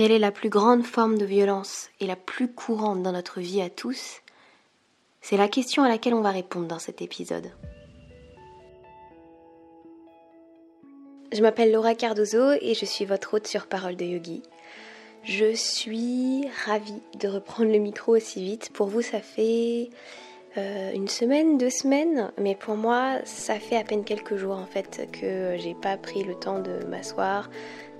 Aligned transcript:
Quelle 0.00 0.12
est 0.12 0.18
la 0.18 0.32
plus 0.32 0.48
grande 0.48 0.82
forme 0.82 1.18
de 1.18 1.26
violence 1.26 1.90
et 2.00 2.06
la 2.06 2.16
plus 2.16 2.48
courante 2.48 3.02
dans 3.02 3.12
notre 3.12 3.38
vie 3.38 3.60
à 3.60 3.68
tous 3.68 4.22
C'est 5.20 5.36
la 5.36 5.46
question 5.46 5.82
à 5.82 5.90
laquelle 5.90 6.14
on 6.14 6.22
va 6.22 6.30
répondre 6.30 6.66
dans 6.66 6.78
cet 6.78 7.02
épisode. 7.02 7.50
Je 11.30 11.42
m'appelle 11.42 11.70
Laura 11.70 11.94
Cardozo 11.94 12.52
et 12.62 12.72
je 12.72 12.86
suis 12.86 13.04
votre 13.04 13.34
hôte 13.34 13.46
sur 13.46 13.66
Parole 13.66 13.96
de 13.96 14.06
Yogi. 14.06 14.42
Je 15.22 15.54
suis 15.54 16.46
ravie 16.64 17.02
de 17.18 17.28
reprendre 17.28 17.70
le 17.70 17.78
micro 17.78 18.16
aussi 18.16 18.42
vite. 18.42 18.70
Pour 18.72 18.86
vous, 18.86 19.02
ça 19.02 19.20
fait 19.20 19.90
euh, 20.56 20.92
une 20.94 21.08
semaine, 21.08 21.58
deux 21.58 21.68
semaines, 21.68 22.32
mais 22.38 22.54
pour 22.54 22.76
moi, 22.76 23.18
ça 23.24 23.60
fait 23.60 23.76
à 23.76 23.84
peine 23.84 24.04
quelques 24.04 24.36
jours 24.36 24.56
en 24.56 24.64
fait 24.66 25.10
que 25.12 25.58
j'ai 25.58 25.74
pas 25.74 25.98
pris 25.98 26.24
le 26.24 26.36
temps 26.36 26.60
de 26.60 26.86
m'asseoir, 26.86 27.50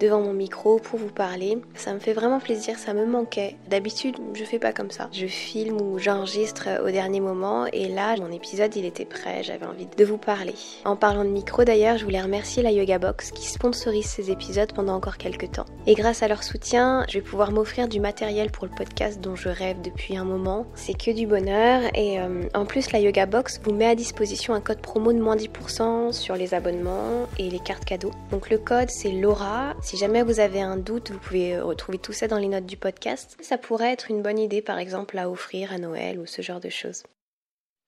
devant 0.00 0.20
mon 0.20 0.32
micro 0.32 0.78
pour 0.78 0.98
vous 0.98 1.10
parler. 1.10 1.58
Ça 1.74 1.92
me 1.92 1.98
fait 1.98 2.12
vraiment 2.12 2.40
plaisir, 2.40 2.78
ça 2.78 2.94
me 2.94 3.06
manquait. 3.06 3.56
D'habitude, 3.68 4.16
je 4.34 4.45
fais 4.45 4.58
pas 4.58 4.72
comme 4.72 4.91
ça. 4.91 5.08
Je 5.12 5.27
filme 5.27 5.80
ou 5.80 5.98
j'enregistre 5.98 6.68
au 6.84 6.91
dernier 6.91 7.20
moment 7.20 7.66
et 7.66 7.88
là, 7.88 8.16
mon 8.20 8.32
épisode, 8.32 8.74
il 8.77 8.84
était 8.84 9.05
prêt, 9.05 9.42
j'avais 9.42 9.66
envie 9.66 9.86
de 9.86 10.05
vous 10.05 10.18
parler. 10.18 10.55
En 10.84 10.96
parlant 10.96 11.24
de 11.24 11.30
micro 11.30 11.64
d'ailleurs, 11.64 11.98
je 11.98 12.05
voulais 12.05 12.20
remercier 12.20 12.62
la 12.62 12.70
Yoga 12.70 12.98
Box 12.98 13.30
qui 13.30 13.46
sponsorise 13.46 14.06
ces 14.06 14.30
épisodes 14.30 14.72
pendant 14.72 14.94
encore 14.94 15.16
quelques 15.16 15.52
temps. 15.52 15.66
Et 15.86 15.94
grâce 15.94 16.22
à 16.22 16.28
leur 16.28 16.42
soutien, 16.42 17.05
je 17.08 17.14
vais 17.14 17.24
pouvoir 17.24 17.52
m'offrir 17.52 17.88
du 17.88 18.00
matériel 18.00 18.50
pour 18.50 18.66
le 18.66 18.72
podcast 18.74 19.20
dont 19.20 19.36
je 19.36 19.48
rêve 19.48 19.80
depuis 19.80 20.16
un 20.16 20.24
moment. 20.24 20.66
C'est 20.74 20.96
que 20.96 21.10
du 21.10 21.27
bonheur 21.27 21.82
et 21.94 22.20
euh, 22.20 22.42
en 22.55 22.64
plus, 22.64 22.92
la 22.92 23.00
Yoga 23.00 23.27
Box 23.27 23.60
vous 23.64 23.72
met 23.72 23.86
à 23.86 23.94
disposition 23.94 24.55
un 24.55 24.60
code 24.60 24.80
promo 24.80 25.12
de 25.12 25.19
moins 25.19 25.36
10% 25.36 26.12
sur 26.12 26.36
les 26.36 26.55
abonnements 26.55 27.27
et 27.38 27.50
les 27.50 27.58
cartes 27.58 27.84
cadeaux. 27.84 28.12
Donc 28.30 28.50
le 28.50 28.58
code 28.58 28.91
c'est 28.91 29.10
Laura. 29.10 29.74
Si 29.90 29.96
jamais 29.96 30.22
vous 30.22 30.38
avez 30.38 30.60
un 30.60 30.76
doute, 30.76 31.10
vous 31.10 31.18
pouvez 31.18 31.56
euh, 31.56 31.64
retrouver 31.64 31.98
tout 31.98 32.12
ça 32.12 32.28
dans 32.28 32.38
les 32.38 32.46
notes 32.46 32.64
du 32.64 32.76
podcast. 32.76 33.36
Ça 33.40 33.58
pourrait 33.58 33.90
être 33.90 34.08
une 34.08 34.22
bonne 34.22 34.38
idée 34.38 34.62
par 34.62 34.78
exemple 34.78 35.18
à 35.18 35.28
offrir 35.28 35.72
à 35.72 35.78
Noël 35.78 36.20
ou 36.20 36.27
ce 36.27 36.42
genre 36.42 36.60
de 36.60 36.69
choses. 36.69 37.02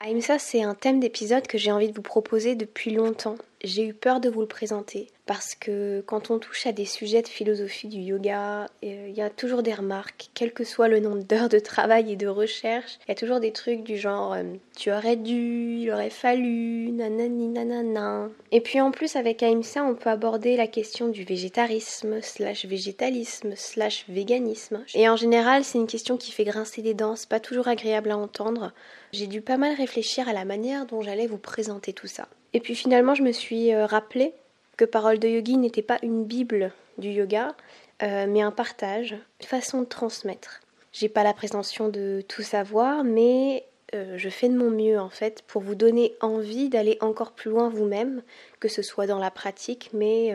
Aïmsa, 0.01 0.41
c'est 0.41 0.65
un 0.65 0.75
thème 0.75 0.99
d'épisode 0.99 1.47
que 1.47 1.59
j'ai 1.59 1.71
envie 1.71 1.87
de 1.87 1.95
vous 1.95 2.03
proposer 2.03 2.57
depuis 2.57 2.91
longtemps. 2.91 3.37
J'ai 3.63 3.87
eu 3.87 3.95
peur 3.95 4.19
de 4.19 4.29
vous 4.29 4.41
le 4.41 4.49
présenter 4.49 5.13
parce 5.33 5.55
que 5.55 6.03
quand 6.05 6.31
on 6.31 6.39
touche 6.39 6.67
à 6.67 6.73
des 6.73 6.85
sujets 6.85 7.23
de 7.23 7.29
philosophie 7.29 7.89
du 7.89 8.01
yoga, 8.01 8.65
euh, 8.85 9.07
il 9.09 9.15
y 9.15 9.23
a 9.23 9.31
toujours 9.31 9.63
des 9.63 9.73
remarques, 9.73 10.29
quel 10.35 10.53
que 10.53 10.63
soit 10.63 10.89
le 10.89 11.01
nombre 11.01 11.23
d'heures 11.23 11.49
de 11.49 11.59
travail 11.59 12.13
et 12.13 12.17
de 12.17 12.27
recherche, 12.27 12.99
il 13.07 13.09
y 13.09 13.13
a 13.13 13.15
toujours 13.15 13.41
des 13.41 13.51
trucs 13.51 13.83
du 13.83 13.97
genre 13.97 14.35
euh, 14.35 14.43
tu 14.77 14.93
aurais 14.93 15.17
dû, 15.17 15.79
il 15.79 15.91
aurait 15.91 16.11
fallu, 16.11 16.93
nanani 16.93 17.49
nanana. 17.49 18.29
Et 18.51 18.61
puis 18.61 18.79
en 18.83 18.91
plus 18.91 19.17
avec 19.17 19.43
Aïmsa, 19.43 19.83
on 19.83 19.95
peut 19.95 20.11
aborder 20.11 20.55
la 20.55 20.67
question 20.67 21.09
du 21.09 21.25
végétarisme, 21.25 22.21
slash 22.21 22.67
végétalisme, 22.67 23.55
slash 23.57 24.05
véganisme. 24.11 24.85
Et 24.95 25.09
en 25.09 25.17
général, 25.17 25.65
c'est 25.65 25.79
une 25.79 25.87
question 25.87 26.19
qui 26.19 26.31
fait 26.31 26.45
grincer 26.45 26.83
des 26.83 26.93
dents, 26.93 27.17
c'est 27.17 27.31
pas 27.31 27.41
toujours 27.41 27.69
agréable 27.69 28.11
à 28.11 28.19
entendre. 28.19 28.75
J'ai 29.15 29.29
dû 29.29 29.41
pas 29.41 29.57
mal 29.57 29.75
réfléchir 29.75 30.29
à 30.29 30.35
la 30.35 30.45
manière 30.45 30.85
dont 30.85 31.01
j'allais 31.01 31.27
vous 31.27 31.39
présenter 31.39 31.95
tout 31.95 32.07
ça. 32.07 32.29
Et 32.53 32.61
puis 32.61 32.75
finalement, 32.75 33.15
je 33.15 33.23
me 33.23 33.33
suis 33.33 33.73
euh, 33.73 33.87
rappelé 33.87 34.35
que 34.83 34.87
Parole 34.87 35.21
de 35.21 35.29
Yogi 35.29 35.59
n'était 35.59 35.81
pas 35.81 36.01
une 36.03 36.25
bible 36.25 36.73
du 36.99 37.11
yoga, 37.11 37.55
euh, 38.03 38.27
mais 38.29 38.43
un 38.43 38.51
partage, 38.51 39.13
une 39.41 39.47
façon 39.47 39.83
de 39.83 39.87
transmettre. 39.87 40.61
J'ai 40.91 41.09
pas 41.09 41.23
la 41.23 41.33
prétention 41.33 41.89
de 41.89 42.25
tout 42.27 42.43
savoir, 42.43 43.05
mais 43.05 43.65
euh, 43.95 44.19
je 44.19 44.29
fais 44.29 44.49
de 44.49 44.57
mon 44.57 44.71
mieux 44.71 44.99
en 44.99 45.09
fait 45.09 45.43
pour 45.43 45.63
vous 45.63 45.77
donner 45.77 46.17
envie 46.21 46.69
d'aller 46.69 46.99
encore 47.01 47.31
plus 47.31 47.53
loin 47.53 47.69
vous-même, 47.69 48.23
que 48.59 48.67
ce 48.67 48.83
soit 48.83 49.07
dans 49.07 49.21
la 49.21 49.31
pratique, 49.31 49.91
mais 49.93 50.35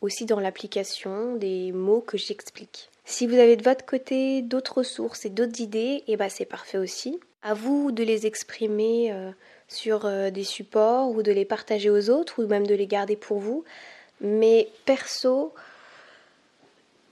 aussi 0.00 0.26
dans 0.26 0.38
l'application 0.38 1.34
des 1.34 1.72
mots 1.72 2.02
que 2.02 2.16
j'explique. 2.16 2.88
Si 3.04 3.26
vous 3.26 3.34
avez 3.34 3.56
de 3.56 3.64
votre 3.64 3.84
côté 3.84 4.42
d'autres 4.42 4.78
ressources 4.78 5.24
et 5.24 5.30
d'autres 5.30 5.60
idées, 5.60 6.04
et 6.06 6.12
eh 6.12 6.16
ben 6.16 6.28
c'est 6.28 6.44
parfait 6.44 6.78
aussi. 6.78 7.18
À 7.42 7.54
vous 7.54 7.92
de 7.92 8.04
les 8.04 8.26
exprimer 8.26 9.12
sur 9.72 10.04
euh, 10.04 10.30
des 10.30 10.44
supports 10.44 11.10
ou 11.10 11.22
de 11.22 11.32
les 11.32 11.44
partager 11.44 11.90
aux 11.90 12.10
autres 12.10 12.42
ou 12.42 12.46
même 12.46 12.66
de 12.66 12.74
les 12.74 12.86
garder 12.86 13.16
pour 13.16 13.38
vous. 13.38 13.64
Mais 14.20 14.68
perso, 14.84 15.52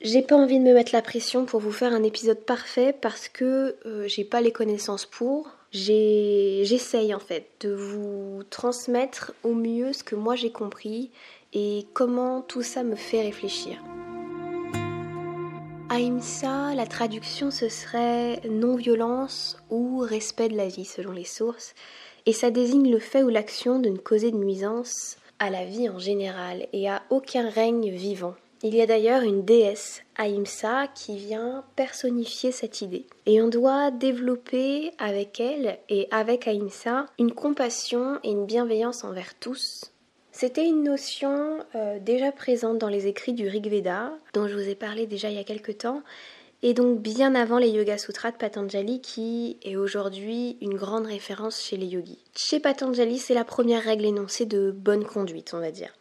j'ai 0.01 0.23
pas 0.23 0.37
envie 0.37 0.59
de 0.59 0.65
me 0.65 0.75
mettre 0.75 0.95
la 0.95 1.03
pression 1.03 1.45
pour 1.45 1.61
vous 1.61 1.73
faire 1.73 1.93
un 1.93 2.03
épisode 2.03 2.39
parfait 2.39 2.95
parce 2.99 3.29
que 3.29 3.77
euh, 3.87 4.07
j'ai 4.07 4.25
pas 4.25 4.41
les 4.41 4.53
connaissances 4.53 5.07
pour. 5.07 5.51
J'essaye 5.73 7.15
en 7.15 7.21
fait 7.21 7.47
de 7.61 7.73
vous 7.73 8.43
transmettre 8.51 9.33
au 9.45 9.55
mieux 9.55 9.93
ce 9.93 10.03
que 10.03 10.17
moi 10.17 10.35
j'ai 10.35 10.51
compris 10.51 11.11
et 11.53 11.87
comment 11.95 12.43
tout 12.43 12.63
ça 12.63 12.83
me 12.83 12.97
fait 12.97 13.23
réfléchir. 13.23 13.81
Ahimsa, 15.93 16.73
la 16.77 16.87
traduction 16.87 17.51
ce 17.51 17.69
serait 17.69 18.41
non-violence 18.49 19.59
ou 19.71 19.99
respect 19.99 20.49
de 20.49 20.57
la 20.57 20.69
vie 20.69 20.85
selon 20.85 21.11
les 21.11 21.25
sources 21.25 21.75
et 22.27 22.33
ça 22.33 22.53
désigne 22.53 22.93
le 22.93 23.01
fait 23.01 23.25
ou 23.25 23.29
l'action 23.29 23.81
de 23.81 23.89
ne 23.89 23.97
causer 23.97 24.31
de 24.31 24.37
nuisance 24.37 25.17
à 25.41 25.51
la 25.51 25.65
vie 25.65 25.89
en 25.89 25.99
général 25.99 26.69
et 26.73 26.89
à 26.89 27.03
aucun 27.11 27.51
règne 27.51 27.91
vivant. 27.91 28.37
Il 28.63 28.73
y 28.73 28.81
a 28.81 28.87
d'ailleurs 28.87 29.23
une 29.23 29.45
déesse, 29.45 30.03
Ahimsa, 30.17 30.87
qui 30.95 31.17
vient 31.17 31.65
personnifier 31.75 32.53
cette 32.53 32.83
idée. 32.83 33.07
Et 33.27 33.43
on 33.43 33.49
doit 33.49 33.91
développer 33.91 34.93
avec 34.99 35.41
elle 35.41 35.81
et 35.89 36.07
avec 36.13 36.47
Ahimsa 36.47 37.07
une 37.19 37.33
compassion 37.33 38.21
et 38.23 38.31
une 38.31 38.47
bienveillance 38.47 39.03
envers 39.03 39.37
tous. 39.41 39.91
C'était 40.41 40.65
une 40.65 40.85
notion 40.85 41.59
euh, 41.75 41.99
déjà 41.99 42.33
présente 42.33 42.79
dans 42.79 42.89
les 42.89 43.07
écrits 43.07 43.35
du 43.35 43.47
Rig 43.47 43.69
Veda, 43.69 44.11
dont 44.33 44.49
je 44.49 44.55
vous 44.55 44.71
ai 44.71 44.75
parlé 44.75 45.07
déjà 45.07 45.29
il 45.29 45.37
y 45.37 45.39
a 45.39 45.45
quelque 45.45 45.71
temps, 45.71 46.03
et 46.63 46.73
donc 46.73 47.01
bien 47.01 47.35
avant 47.35 47.59
les 47.59 47.69
Yoga 47.69 47.99
Sutras 47.99 48.31
de 48.31 48.39
Patanjali 48.39 49.03
qui 49.03 49.59
est 49.63 49.77
aujourd'hui 49.77 50.57
une 50.63 50.79
grande 50.79 51.05
référence 51.05 51.63
chez 51.63 51.77
les 51.77 51.89
yogis. 51.89 52.25
Chez 52.35 52.59
Patanjali, 52.59 53.19
c'est 53.19 53.35
la 53.35 53.45
première 53.45 53.83
règle 53.83 54.07
énoncée 54.07 54.47
de 54.47 54.71
bonne 54.71 55.05
conduite, 55.05 55.53
on 55.53 55.61
va 55.61 55.71
dire. 55.71 55.93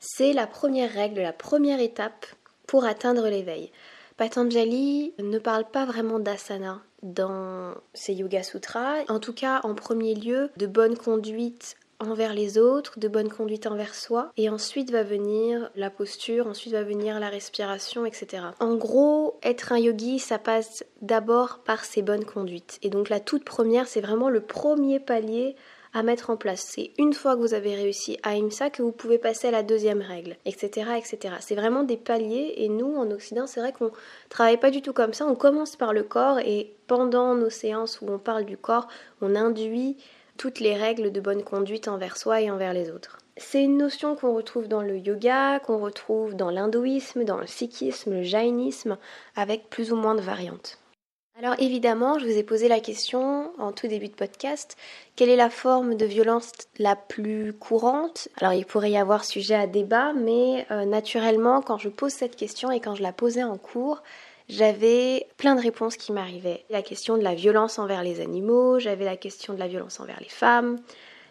C'est 0.00 0.32
la 0.32 0.48
première 0.48 0.92
règle, 0.92 1.20
la 1.20 1.32
première 1.32 1.78
étape 1.78 2.26
pour 2.66 2.84
atteindre 2.84 3.28
l'éveil. 3.28 3.70
Patanjali 4.16 5.14
ne 5.20 5.38
parle 5.38 5.70
pas 5.70 5.84
vraiment 5.84 6.18
d'asana 6.18 6.82
dans 7.04 7.72
ses 7.92 8.14
Yoga 8.14 8.42
Sutras, 8.42 9.04
en 9.06 9.20
tout 9.20 9.32
cas 9.32 9.60
en 9.62 9.76
premier 9.76 10.16
lieu 10.16 10.50
de 10.56 10.66
bonne 10.66 10.96
conduite 10.96 11.76
envers 12.10 12.34
les 12.34 12.58
autres, 12.58 12.98
de 12.98 13.08
bonne 13.08 13.28
conduite 13.28 13.66
envers 13.66 13.94
soi, 13.94 14.30
et 14.36 14.48
ensuite 14.48 14.90
va 14.90 15.02
venir 15.02 15.70
la 15.76 15.90
posture, 15.90 16.46
ensuite 16.46 16.72
va 16.72 16.82
venir 16.82 17.20
la 17.20 17.28
respiration, 17.28 18.06
etc. 18.06 18.44
En 18.60 18.76
gros, 18.76 19.38
être 19.42 19.72
un 19.72 19.78
yogi, 19.78 20.18
ça 20.18 20.38
passe 20.38 20.84
d'abord 21.02 21.60
par 21.64 21.84
ses 21.84 22.02
bonnes 22.02 22.24
conduites. 22.24 22.78
Et 22.82 22.90
donc 22.90 23.08
la 23.08 23.20
toute 23.20 23.44
première, 23.44 23.88
c'est 23.88 24.00
vraiment 24.00 24.30
le 24.30 24.40
premier 24.40 25.00
palier 25.00 25.56
à 25.94 26.02
mettre 26.02 26.28
en 26.28 26.36
place. 26.36 26.60
C'est 26.60 26.90
une 26.98 27.14
fois 27.14 27.36
que 27.36 27.40
vous 27.40 27.54
avez 27.54 27.76
réussi 27.76 28.18
à 28.24 28.34
IMSA 28.34 28.70
que 28.70 28.82
vous 28.82 28.90
pouvez 28.90 29.16
passer 29.16 29.46
à 29.46 29.50
la 29.52 29.62
deuxième 29.62 30.02
règle, 30.02 30.36
etc. 30.44 30.90
etc. 30.98 31.36
C'est 31.38 31.54
vraiment 31.54 31.84
des 31.84 31.96
paliers 31.96 32.54
et 32.56 32.68
nous, 32.68 32.96
en 32.96 33.10
Occident, 33.12 33.46
c'est 33.46 33.60
vrai 33.60 33.72
qu'on 33.72 33.92
travaille 34.28 34.58
pas 34.58 34.72
du 34.72 34.82
tout 34.82 34.92
comme 34.92 35.12
ça. 35.12 35.24
On 35.24 35.36
commence 35.36 35.76
par 35.76 35.92
le 35.92 36.02
corps 36.02 36.40
et 36.40 36.74
pendant 36.88 37.36
nos 37.36 37.48
séances 37.48 38.00
où 38.00 38.06
on 38.08 38.18
parle 38.18 38.44
du 38.44 38.56
corps, 38.56 38.88
on 39.22 39.36
induit 39.36 39.96
toutes 40.38 40.60
les 40.60 40.74
règles 40.74 41.12
de 41.12 41.20
bonne 41.20 41.42
conduite 41.42 41.88
envers 41.88 42.16
soi 42.16 42.40
et 42.40 42.50
envers 42.50 42.72
les 42.72 42.90
autres. 42.90 43.18
C'est 43.36 43.62
une 43.62 43.78
notion 43.78 44.14
qu'on 44.14 44.34
retrouve 44.34 44.68
dans 44.68 44.82
le 44.82 44.96
yoga, 44.96 45.58
qu'on 45.60 45.78
retrouve 45.78 46.34
dans 46.36 46.50
l'hindouisme, 46.50 47.24
dans 47.24 47.38
le 47.38 47.46
sikhisme, 47.46 48.12
le 48.12 48.22
jainisme, 48.22 48.96
avec 49.34 49.68
plus 49.70 49.92
ou 49.92 49.96
moins 49.96 50.14
de 50.14 50.20
variantes. 50.20 50.78
Alors 51.36 51.56
évidemment, 51.58 52.20
je 52.20 52.26
vous 52.26 52.38
ai 52.38 52.44
posé 52.44 52.68
la 52.68 52.78
question 52.78 53.50
en 53.58 53.72
tout 53.72 53.88
début 53.88 54.06
de 54.06 54.14
podcast, 54.14 54.76
quelle 55.16 55.30
est 55.30 55.36
la 55.36 55.50
forme 55.50 55.96
de 55.96 56.06
violence 56.06 56.52
la 56.78 56.94
plus 56.94 57.52
courante? 57.52 58.28
Alors 58.36 58.52
il 58.52 58.64
pourrait 58.64 58.92
y 58.92 58.96
avoir 58.96 59.24
sujet 59.24 59.56
à 59.56 59.66
débat, 59.66 60.12
mais 60.12 60.64
euh, 60.70 60.84
naturellement, 60.84 61.60
quand 61.60 61.76
je 61.76 61.88
pose 61.88 62.12
cette 62.12 62.36
question 62.36 62.70
et 62.70 62.78
quand 62.78 62.94
je 62.94 63.02
la 63.02 63.12
posais 63.12 63.42
en 63.42 63.58
cours, 63.58 64.04
j'avais 64.48 65.26
plein 65.36 65.54
de 65.54 65.60
réponses 65.60 65.96
qui 65.96 66.12
m'arrivaient. 66.12 66.64
La 66.70 66.82
question 66.82 67.16
de 67.16 67.22
la 67.22 67.34
violence 67.34 67.78
envers 67.78 68.02
les 68.02 68.20
animaux, 68.20 68.78
j'avais 68.78 69.04
la 69.04 69.16
question 69.16 69.54
de 69.54 69.58
la 69.58 69.68
violence 69.68 70.00
envers 70.00 70.20
les 70.20 70.28
femmes, 70.28 70.78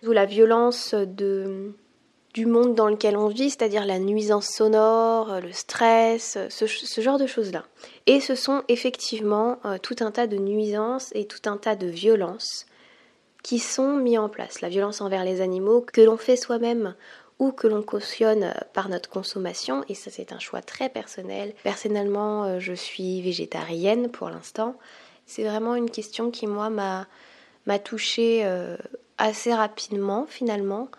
ou 0.06 0.12
la 0.12 0.26
violence 0.26 0.96
du 0.96 2.46
monde 2.46 2.76
dans 2.76 2.90
lequel 2.90 3.16
on 3.16 3.28
vit, 3.28 3.52
c'est-à-dire 3.52 3.86
la 3.86 4.00
nuisance 4.00 4.48
sonore, 4.48 5.40
le 5.42 5.52
stress, 5.52 6.38
ce, 6.50 6.66
ce 6.68 7.02
genre 7.02 7.20
de 7.20 7.28
choses-là. 7.28 7.64
Et 8.08 8.20
ce 8.20 8.36
sont 8.36 8.64
effectivement 8.68 9.60
euh, 9.66 9.78
tout 9.78 9.96
un 10.02 10.12
tas 10.12 10.28
de 10.28 10.38
nuisances 10.38 11.12
et 11.14 11.26
tout 11.26 11.48
un 11.50 11.58
tas 11.58 11.76
de 11.76 11.88
violences 11.88 12.66
qui 13.44 13.60
sont 13.60 13.98
mis 13.98 14.18
en 14.18 14.30
place. 14.30 14.62
La 14.62 14.70
violence 14.70 15.02
envers 15.02 15.24
les 15.24 15.42
animaux 15.42 15.82
que 15.82 16.02
l'on 16.02 16.18
fait 16.18 16.38
soi-même 16.38 16.96
ou 17.40 17.52
que 17.52 17.68
l'on 17.68 17.82
cautionne 17.82 18.54
par 18.74 18.90
notre 18.90 19.10
consommation, 19.10 19.84
et 19.90 19.96
ça 19.96 20.12
c'est 20.12 20.32
un 20.32 20.40
choix 20.40 20.62
très 20.62 20.90
personnel. 20.90 21.54
Personnellement, 21.64 22.46
euh, 22.46 22.60
je 22.60 22.74
suis 22.74 23.22
végétarienne 23.22 24.10
pour 24.10 24.30
l'instant. 24.30 24.76
C'est 25.26 25.44
vraiment 25.44 25.76
une 25.76 25.90
question 25.90 26.32
qui, 26.32 26.48
moi, 26.48 26.70
m'a, 26.70 27.08
m'a 27.66 27.80
touchée 27.80 28.42
euh, 28.46 28.78
assez 29.18 29.54
rapidement 29.54 30.26
finalement. 30.28 30.90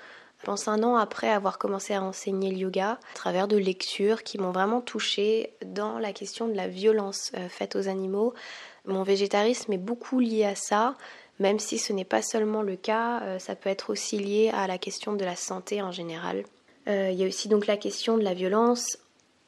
Je 0.40 0.46
pense 0.46 0.68
un 0.68 0.82
an 0.82 0.96
après 0.96 1.30
avoir 1.30 1.56
commencé 1.56 1.94
à 1.94 2.02
enseigner 2.02 2.50
le 2.50 2.58
yoga, 2.58 2.90
à 2.92 3.14
travers 3.14 3.48
de 3.48 3.56
lectures 3.56 4.22
qui 4.22 4.36
m'ont 4.36 4.50
vraiment 4.50 4.82
touchée 4.82 5.54
dans 5.64 5.98
la 5.98 6.12
question 6.12 6.48
de 6.48 6.54
la 6.54 6.68
violence 6.68 7.32
euh, 7.36 7.48
faite 7.48 7.76
aux 7.76 7.88
animaux. 7.88 8.34
Mon 8.84 9.04
végétarisme 9.04 9.72
est 9.72 9.78
beaucoup 9.78 10.20
lié 10.20 10.44
à 10.44 10.54
ça, 10.54 10.96
même 11.38 11.58
si 11.58 11.78
ce 11.78 11.92
n'est 11.92 12.04
pas 12.04 12.22
seulement 12.22 12.62
le 12.62 12.76
cas, 12.76 13.20
euh, 13.22 13.38
ça 13.38 13.56
peut 13.56 13.70
être 13.70 13.90
aussi 13.90 14.18
lié 14.18 14.50
à 14.54 14.66
la 14.66 14.78
question 14.78 15.14
de 15.14 15.24
la 15.24 15.36
santé 15.36 15.82
en 15.82 15.92
général. 15.92 16.44
Euh, 16.88 17.10
il 17.10 17.18
y 17.18 17.24
a 17.24 17.26
aussi 17.26 17.48
donc 17.48 17.66
la 17.66 17.76
question 17.76 18.16
de 18.16 18.22
la 18.22 18.34
violence 18.34 18.98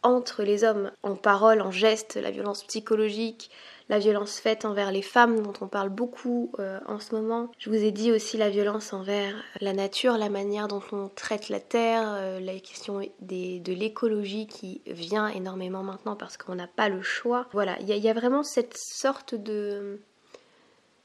entre 0.03 0.43
les 0.43 0.63
hommes, 0.63 0.93
en 1.03 1.17
parole, 1.17 1.61
en 1.61 1.71
geste, 1.71 2.17
la 2.17 2.31
violence 2.31 2.63
psychologique, 2.65 3.51
la 3.89 3.99
violence 3.99 4.39
faite 4.39 4.65
envers 4.65 4.93
les 4.93 5.03
femmes 5.03 5.41
dont 5.43 5.53
on 5.61 5.69
parle 5.69 5.89
beaucoup 5.89 6.53
euh, 6.59 6.79
en 6.87 7.01
ce 7.01 7.15
moment. 7.15 7.51
Je 7.59 7.71
vous 7.71 7.77
ai 7.77 7.91
dit 7.91 8.13
aussi 8.13 8.37
la 8.37 8.51
violence 8.51 8.93
envers 8.93 9.35
la 9.61 9.73
nature, 9.73 10.17
la 10.17 10.29
manière 10.29 10.69
dont 10.69 10.83
on 10.93 11.09
traite 11.09 11.49
la 11.49 11.61
terre, 11.61 12.41
la 12.41 12.59
question 12.61 13.01
de 13.21 13.73
l'écologie 13.73 14.47
qui 14.47 14.81
vient 14.87 15.29
énormément 15.29 15.83
maintenant 15.83 16.17
parce 16.17 16.37
qu'on 16.37 16.55
n'a 16.55 16.69
pas 16.69 16.89
le 16.89 17.03
choix. 17.03 17.47
Voilà, 17.53 17.77
il 17.81 17.89
y, 17.89 18.09
a 18.09 18.15
vraiment 18.15 18.43
cette 18.43 18.77
sorte 18.77 19.35
de 19.35 20.01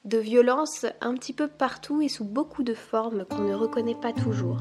de 0.06 0.18
violence 0.18 0.86
un 1.00 1.14
petit 1.14 1.34
peu 1.34 1.48
partout 1.48 2.02
et 2.02 2.08
sous 2.08 2.26
beaucoup 2.26 2.64
de 2.64 2.74
formes 2.74 3.26
qu'on 3.26 3.44
ne 3.44 3.54
reconnaît 3.54 3.96
pas 3.96 4.14
toujours. 4.14 4.60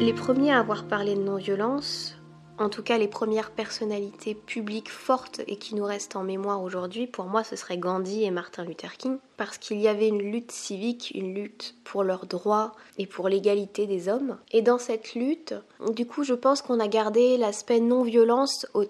Les 0.00 0.12
premiers 0.14 0.52
à 0.52 0.58
avoir 0.58 0.88
parlé 0.88 1.14
de 1.14 1.20
non-violence, 1.20 2.19
en 2.60 2.68
tout 2.68 2.82
cas 2.82 2.98
les 2.98 3.08
premières 3.08 3.50
personnalités 3.50 4.34
publiques 4.34 4.90
fortes 4.90 5.40
et 5.46 5.56
qui 5.56 5.74
nous 5.74 5.84
restent 5.84 6.14
en 6.14 6.22
mémoire 6.22 6.62
aujourd'hui, 6.62 7.06
pour 7.06 7.24
moi 7.24 7.42
ce 7.42 7.56
serait 7.56 7.78
Gandhi 7.78 8.24
et 8.24 8.30
Martin 8.30 8.64
Luther 8.64 8.96
King, 8.96 9.16
parce 9.38 9.56
qu'il 9.58 9.80
y 9.80 9.88
avait 9.88 10.08
une 10.08 10.22
lutte 10.22 10.52
civique, 10.52 11.10
une 11.14 11.34
lutte 11.34 11.74
pour 11.84 12.04
leurs 12.04 12.26
droits 12.26 12.72
et 12.98 13.06
pour 13.06 13.28
l'égalité 13.28 13.86
des 13.86 14.08
hommes. 14.08 14.36
Et 14.52 14.60
dans 14.60 14.78
cette 14.78 15.14
lutte, 15.14 15.54
du 15.94 16.06
coup 16.06 16.22
je 16.22 16.34
pense 16.34 16.60
qu'on 16.60 16.80
a 16.80 16.88
gardé 16.88 17.38
l'aspect 17.38 17.80
non-violence 17.80 18.66
au, 18.74 18.84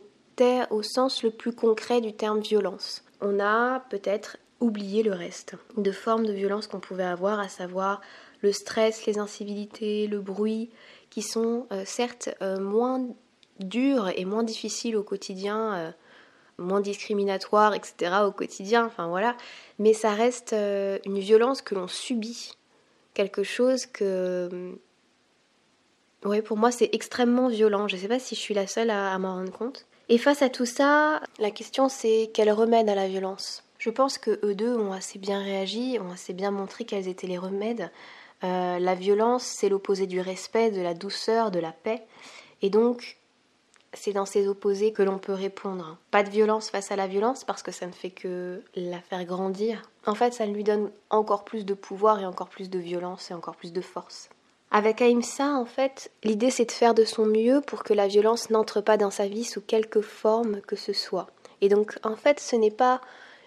sens 0.82 1.22
le 1.22 1.30
plus 1.30 1.52
concret 1.52 2.00
du 2.00 2.12
terme 2.12 2.40
violence. 2.40 3.04
On 3.20 3.38
a 3.40 3.80
peut-être 3.90 4.38
oublié 4.58 5.02
le 5.02 5.12
reste 5.12 5.54
de 5.76 5.92
formes 5.92 6.26
de 6.26 6.32
violence 6.32 6.66
qu'on 6.66 6.80
pouvait 6.80 7.04
avoir, 7.04 7.38
à 7.38 7.48
savoir 7.48 8.00
le 8.40 8.50
stress, 8.52 9.04
les 9.06 9.18
incivilités, 9.18 10.06
le 10.06 10.20
bruit, 10.20 10.70
qui 11.10 11.22
sont 11.22 11.66
euh, 11.72 11.82
certes 11.84 12.30
euh, 12.40 12.58
moins 12.58 13.06
dures 13.60 14.08
et 14.16 14.24
moins 14.24 14.42
difficiles 14.42 14.96
au 14.96 15.02
quotidien, 15.02 15.74
euh, 15.74 15.90
moins 16.58 16.80
discriminatoires, 16.80 17.74
etc. 17.74 18.16
au 18.26 18.32
quotidien, 18.32 18.84
enfin 18.86 19.08
voilà, 19.08 19.36
mais 19.78 19.92
ça 19.92 20.12
reste 20.12 20.52
une 20.52 21.18
violence 21.18 21.62
que 21.62 21.74
l'on 21.74 21.88
subit, 21.88 22.52
quelque 23.14 23.42
chose 23.42 23.86
que... 23.86 24.74
Oui, 26.24 26.42
pour 26.42 26.58
moi 26.58 26.70
c'est 26.70 26.90
extrêmement 26.92 27.48
violent, 27.48 27.88
je 27.88 27.96
ne 27.96 28.00
sais 28.00 28.08
pas 28.08 28.18
si 28.18 28.34
je 28.34 28.40
suis 28.40 28.52
la 28.52 28.66
seule 28.66 28.90
à, 28.90 29.14
à 29.14 29.18
m'en 29.18 29.36
rendre 29.36 29.52
compte. 29.52 29.86
Et 30.10 30.18
face 30.18 30.42
à 30.42 30.50
tout 30.50 30.66
ça, 30.66 31.22
la 31.38 31.50
question 31.50 31.88
c'est 31.88 32.30
quel 32.34 32.52
remède 32.52 32.90
à 32.90 32.94
la 32.94 33.08
violence? 33.08 33.64
Je 33.80 33.88
pense 33.88 34.18
que 34.18 34.38
eux 34.44 34.54
deux 34.54 34.76
ont 34.76 34.92
assez 34.92 35.18
bien 35.18 35.42
réagi, 35.42 35.98
ont 35.98 36.12
assez 36.12 36.34
bien 36.34 36.50
montré 36.50 36.84
quels 36.84 37.08
étaient 37.08 37.26
les 37.26 37.38
remèdes. 37.38 37.90
Euh, 38.44 38.78
la 38.78 38.94
violence, 38.94 39.42
c'est 39.44 39.70
l'opposé 39.70 40.06
du 40.06 40.20
respect, 40.20 40.70
de 40.70 40.82
la 40.82 40.92
douceur, 40.92 41.50
de 41.50 41.58
la 41.58 41.72
paix. 41.72 42.02
Et 42.60 42.68
donc, 42.68 43.16
c'est 43.92 44.12
dans 44.12 44.26
ces 44.26 44.48
opposés 44.48 44.92
que 44.92 45.02
l'on 45.02 45.18
peut 45.18 45.32
répondre. 45.32 45.96
Pas 46.10 46.22
de 46.22 46.30
violence 46.30 46.70
face 46.70 46.92
à 46.92 46.96
la 46.96 47.06
violence 47.06 47.44
parce 47.44 47.62
que 47.62 47.72
ça 47.72 47.86
ne 47.86 47.92
fait 47.92 48.10
que 48.10 48.62
la 48.74 49.00
faire 49.00 49.24
grandir. 49.24 49.82
En 50.06 50.14
fait, 50.14 50.32
ça 50.32 50.46
lui 50.46 50.64
donne 50.64 50.90
encore 51.10 51.44
plus 51.44 51.64
de 51.64 51.74
pouvoir 51.74 52.20
et 52.20 52.26
encore 52.26 52.48
plus 52.48 52.70
de 52.70 52.78
violence 52.78 53.30
et 53.30 53.34
encore 53.34 53.56
plus 53.56 53.72
de 53.72 53.80
force. 53.80 54.30
Avec 54.70 55.02
Aïmsa, 55.02 55.54
en 55.54 55.66
fait, 55.66 56.12
l'idée 56.22 56.50
c'est 56.50 56.66
de 56.66 56.72
faire 56.72 56.94
de 56.94 57.04
son 57.04 57.26
mieux 57.26 57.60
pour 57.60 57.82
que 57.82 57.92
la 57.92 58.06
violence 58.06 58.50
n'entre 58.50 58.80
pas 58.80 58.96
dans 58.96 59.10
sa 59.10 59.26
vie 59.26 59.44
sous 59.44 59.60
quelque 59.60 60.00
forme 60.00 60.60
que 60.60 60.76
ce 60.76 60.92
soit. 60.92 61.26
Et 61.60 61.68
donc, 61.68 61.98
en 62.04 62.14
fait, 62.14 62.38
ce 62.38 62.56
n'est 62.56 62.70
pas 62.70 63.00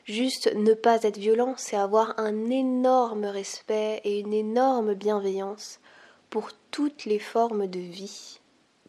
Juste 0.05 0.53
ne 0.53 0.73
pas 0.73 1.01
être 1.03 1.17
violent, 1.17 1.53
c'est 1.55 1.77
avoir 1.77 2.19
un 2.19 2.49
énorme 2.49 3.23
respect 3.23 4.01
et 4.03 4.19
une 4.19 4.33
énorme 4.33 4.95
bienveillance 4.95 5.79
pour 6.29 6.49
toutes 6.71 7.05
les 7.05 7.19
formes 7.19 7.67
de 7.67 7.79
vie, 7.79 8.41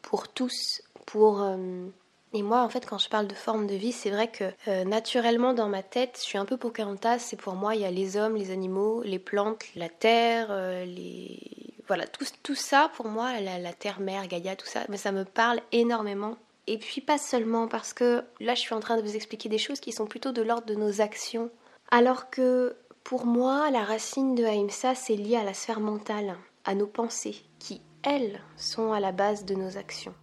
pour 0.02 0.26
tous, 0.26 0.82
pour... 1.06 1.42
Euh, 1.42 1.86
et 2.32 2.42
moi, 2.42 2.62
en 2.62 2.68
fait, 2.68 2.84
quand 2.84 2.98
je 2.98 3.08
parle 3.08 3.28
de 3.28 3.34
formes 3.34 3.68
de 3.68 3.74
vie, 3.74 3.92
c'est 3.92 4.10
vrai 4.10 4.28
que 4.28 4.44
euh, 4.66 4.84
naturellement, 4.84 5.52
dans 5.52 5.68
ma 5.68 5.84
tête, 5.84 6.18
je 6.18 6.24
suis 6.24 6.38
un 6.38 6.44
peu 6.44 6.56
Pocahontas. 6.56 7.20
C'est 7.20 7.36
pour 7.36 7.54
moi, 7.54 7.76
il 7.76 7.82
y 7.82 7.84
a 7.84 7.92
les 7.92 8.16
hommes, 8.16 8.34
les 8.34 8.50
animaux, 8.50 9.02
les 9.04 9.20
plantes, 9.20 9.62
la 9.76 9.88
terre, 9.88 10.48
euh, 10.50 10.84
les... 10.84 11.38
Voilà, 11.86 12.06
tout, 12.06 12.54
ça, 12.54 12.90
pour 12.96 13.06
moi, 13.06 13.38
la, 13.40 13.72
terre-mère, 13.72 14.26
Gaïa, 14.26 14.56
tout 14.56 14.66
ça, 14.66 14.80
mais 14.88 14.96
ça 14.96 15.12
me 15.12 15.24
parle 15.24 15.60
énormément 15.70 16.36
et 16.66 16.78
puis 16.78 17.00
pas 17.00 17.18
seulement 17.18 17.68
parce 17.68 17.92
que 17.92 18.24
là 18.40 18.54
je 18.54 18.60
suis 18.60 18.74
en 18.74 18.80
train 18.80 18.96
de 18.96 19.02
vous 19.02 19.16
expliquer 19.16 19.50
des 19.50 19.58
choses 19.58 19.80
qui 19.80 19.92
sont 19.92 20.06
plutôt 20.06 20.32
de 20.32 20.40
l'ordre 20.40 20.66
de 20.66 20.74
nos 20.74 21.02
actions. 21.02 21.50
Alors 21.90 22.30
que 22.30 22.74
pour 23.02 23.26
moi 23.26 23.70
la 23.70 23.84
racine 23.84 24.34
de 24.34 24.44
Ahimsa 24.44 24.94
c'est 24.94 25.16
lié 25.16 25.36
à 25.36 25.44
la 25.44 25.52
sphère 25.52 25.80
mentale, 25.80 26.36
à 26.64 26.74
nos 26.74 26.86
pensées, 26.86 27.36
qui 27.58 27.82
elles 28.02 28.40
sont 28.56 28.92
à 28.92 29.00
la 29.00 29.12
base 29.12 29.44
de 29.44 29.54
nos 29.54 29.76
actions. 29.76 30.14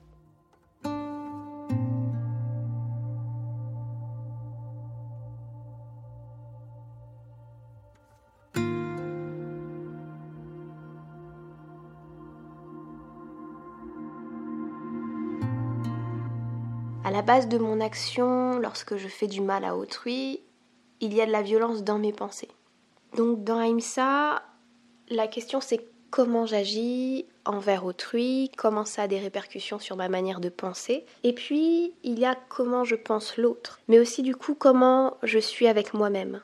De 17.39 17.57
mon 17.57 17.79
action, 17.79 18.59
lorsque 18.59 18.97
je 18.97 19.07
fais 19.07 19.27
du 19.27 19.39
mal 19.39 19.63
à 19.63 19.77
autrui, 19.77 20.41
il 20.99 21.13
y 21.13 21.21
a 21.21 21.25
de 21.25 21.31
la 21.31 21.41
violence 21.41 21.81
dans 21.81 21.97
mes 21.97 22.11
pensées. 22.11 22.49
Donc 23.15 23.45
dans 23.45 23.61
Aimsa, 23.61 24.43
la 25.09 25.27
question 25.27 25.61
c'est 25.61 25.87
comment 26.09 26.45
j'agis 26.45 27.25
envers 27.45 27.85
autrui, 27.85 28.51
comment 28.57 28.83
ça 28.83 29.03
a 29.03 29.07
des 29.07 29.17
répercussions 29.17 29.79
sur 29.79 29.95
ma 29.95 30.09
manière 30.09 30.41
de 30.41 30.49
penser, 30.49 31.05
et 31.23 31.31
puis 31.31 31.93
il 32.03 32.19
y 32.19 32.25
a 32.25 32.35
comment 32.49 32.83
je 32.83 32.95
pense 32.95 33.37
l'autre, 33.37 33.79
mais 33.87 33.99
aussi 33.99 34.23
du 34.23 34.35
coup 34.35 34.53
comment 34.53 35.15
je 35.23 35.39
suis 35.39 35.67
avec 35.67 35.93
moi-même. 35.93 36.41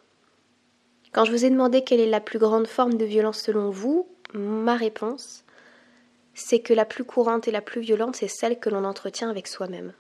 Quand 1.11 1.25
je 1.25 1.31
vous 1.33 1.43
ai 1.43 1.49
demandé 1.49 1.83
quelle 1.83 1.99
est 1.99 2.09
la 2.09 2.21
plus 2.21 2.39
grande 2.39 2.67
forme 2.67 2.93
de 2.93 3.05
violence 3.05 3.41
selon 3.41 3.71
vous, 3.71 4.07
ma 4.33 4.77
réponse, 4.77 5.43
c'est 6.33 6.59
que 6.59 6.73
la 6.73 6.85
plus 6.85 7.03
courante 7.03 7.49
et 7.49 7.51
la 7.51 7.61
plus 7.61 7.81
violente, 7.81 8.15
c'est 8.15 8.29
celle 8.29 8.57
que 8.57 8.69
l'on 8.69 8.85
entretient 8.85 9.29
avec 9.29 9.47
soi-même 9.47 9.91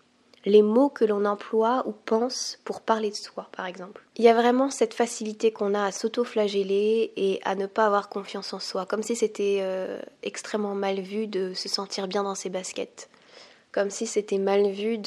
les 0.47 0.61
mots 0.61 0.89
que 0.89 1.03
l'on 1.03 1.25
emploie 1.25 1.83
ou 1.87 1.91
pense 1.91 2.59
pour 2.63 2.79
parler 2.81 3.09
de 3.09 3.15
soi, 3.15 3.49
par 3.51 3.65
exemple. 3.65 4.01
Il 4.15 4.23
y 4.23 4.29
a 4.29 4.33
vraiment 4.33 4.69
cette 4.71 4.93
facilité 4.93 5.51
qu'on 5.51 5.73
a 5.73 5.83
à 5.83 5.91
s'auto-flageller 5.91 7.11
et 7.17 7.41
à 7.43 7.55
ne 7.55 7.65
pas 7.65 7.85
avoir 7.85 8.07
confiance 8.07 8.53
en 8.53 8.59
soi, 8.59 8.85
comme 8.85 9.03
si 9.03 9.15
c'était 9.17 9.59
euh, 9.61 9.99
extrêmement 10.23 10.73
mal 10.73 11.01
vu 11.01 11.27
de 11.27 11.53
se 11.53 11.67
sentir 11.67 12.07
bien 12.07 12.23
dans 12.23 12.33
ses 12.33 12.49
baskets, 12.49 13.09
comme 13.73 13.89
si 13.89 14.07
c'était 14.07 14.37
mal 14.37 14.71
vu 14.71 14.97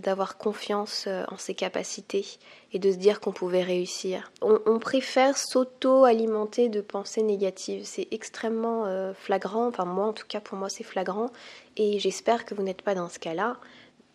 d'avoir 0.00 0.38
confiance 0.38 1.06
euh, 1.08 1.24
en 1.28 1.38
ses 1.38 1.54
capacités 1.54 2.24
et 2.72 2.78
de 2.78 2.92
se 2.92 2.96
dire 2.96 3.18
qu'on 3.18 3.32
pouvait 3.32 3.64
réussir. 3.64 4.30
On, 4.42 4.78
préfère 4.78 5.36
s'auto-alimenter 5.36 6.68
de 6.68 6.80
pensées 6.80 7.22
négatives, 7.22 7.84
c'est 7.84 8.06
extrêmement 8.12 8.86
euh, 8.86 9.12
flagrant, 9.12 9.66
enfin 9.66 9.84
moi 9.84 10.06
en 10.06 10.12
tout 10.12 10.26
cas 10.28 10.40
pour 10.40 10.56
moi 10.56 10.68
c'est 10.68 10.84
flagrant, 10.84 11.30
et 11.76 11.98
j'espère 11.98 12.44
que 12.44 12.54
vous 12.54 12.62
n'êtes 12.62 12.82
pas 12.82 12.94
dans 12.94 13.08
ce 13.08 13.18
cas-là 13.18 13.56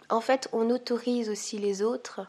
en 0.10 0.22
fait, 0.22 0.50
on 0.54 0.70
autorise 0.70 1.30
aussi 1.30 1.58
les 1.58 1.82
autres 1.82 2.22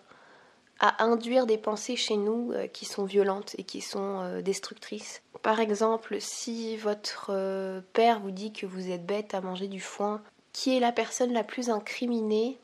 à 0.81 1.05
induire 1.05 1.47
des 1.47 1.59
pensées 1.59 1.97
chez 1.97 2.17
nous 2.17 2.53
euh, 2.53 2.67
qui 2.67 2.87
sont 2.87 3.05
violentes 3.05 3.55
et 3.59 3.65
qui 3.65 3.83
sont 3.83 4.21
euh, 4.21 4.41
destructrices. 4.41 5.23
Par 5.43 5.61
exemple, 5.61 6.17
si 6.21 6.77
votre 6.79 7.31
euh, 7.31 7.83
père 7.93 8.21
vous 8.21 8.31
dit 8.31 8.53
que 8.53 8.67
vous 8.67 8.91
êtes 8.91 9.05
bête 9.05 9.35
à 9.35 9.43
manger 9.43 9.69
du 9.69 9.81
foin, 9.81 10.23
qui 10.53 10.77
est 10.77 10.81
la 10.81 10.93
personne 10.93 11.33
la 11.33 11.45
plus 11.45 11.69
incriminée 11.69 12.59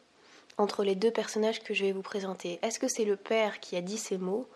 entre 0.57 0.83
les 0.83 0.95
deux 0.95 1.11
personnages 1.11 1.63
que 1.63 1.75
je 1.75 1.85
vais 1.85 1.93
vous 1.93 2.03
présenter? 2.03 2.59
Est-ce 2.63 2.79
que 2.79 2.89
c'est 2.89 3.05
le 3.05 3.17
père 3.17 3.61
qui 3.61 3.77
a 3.77 3.83
dit 3.83 3.99
ces 3.99 4.19
mots 4.19 4.49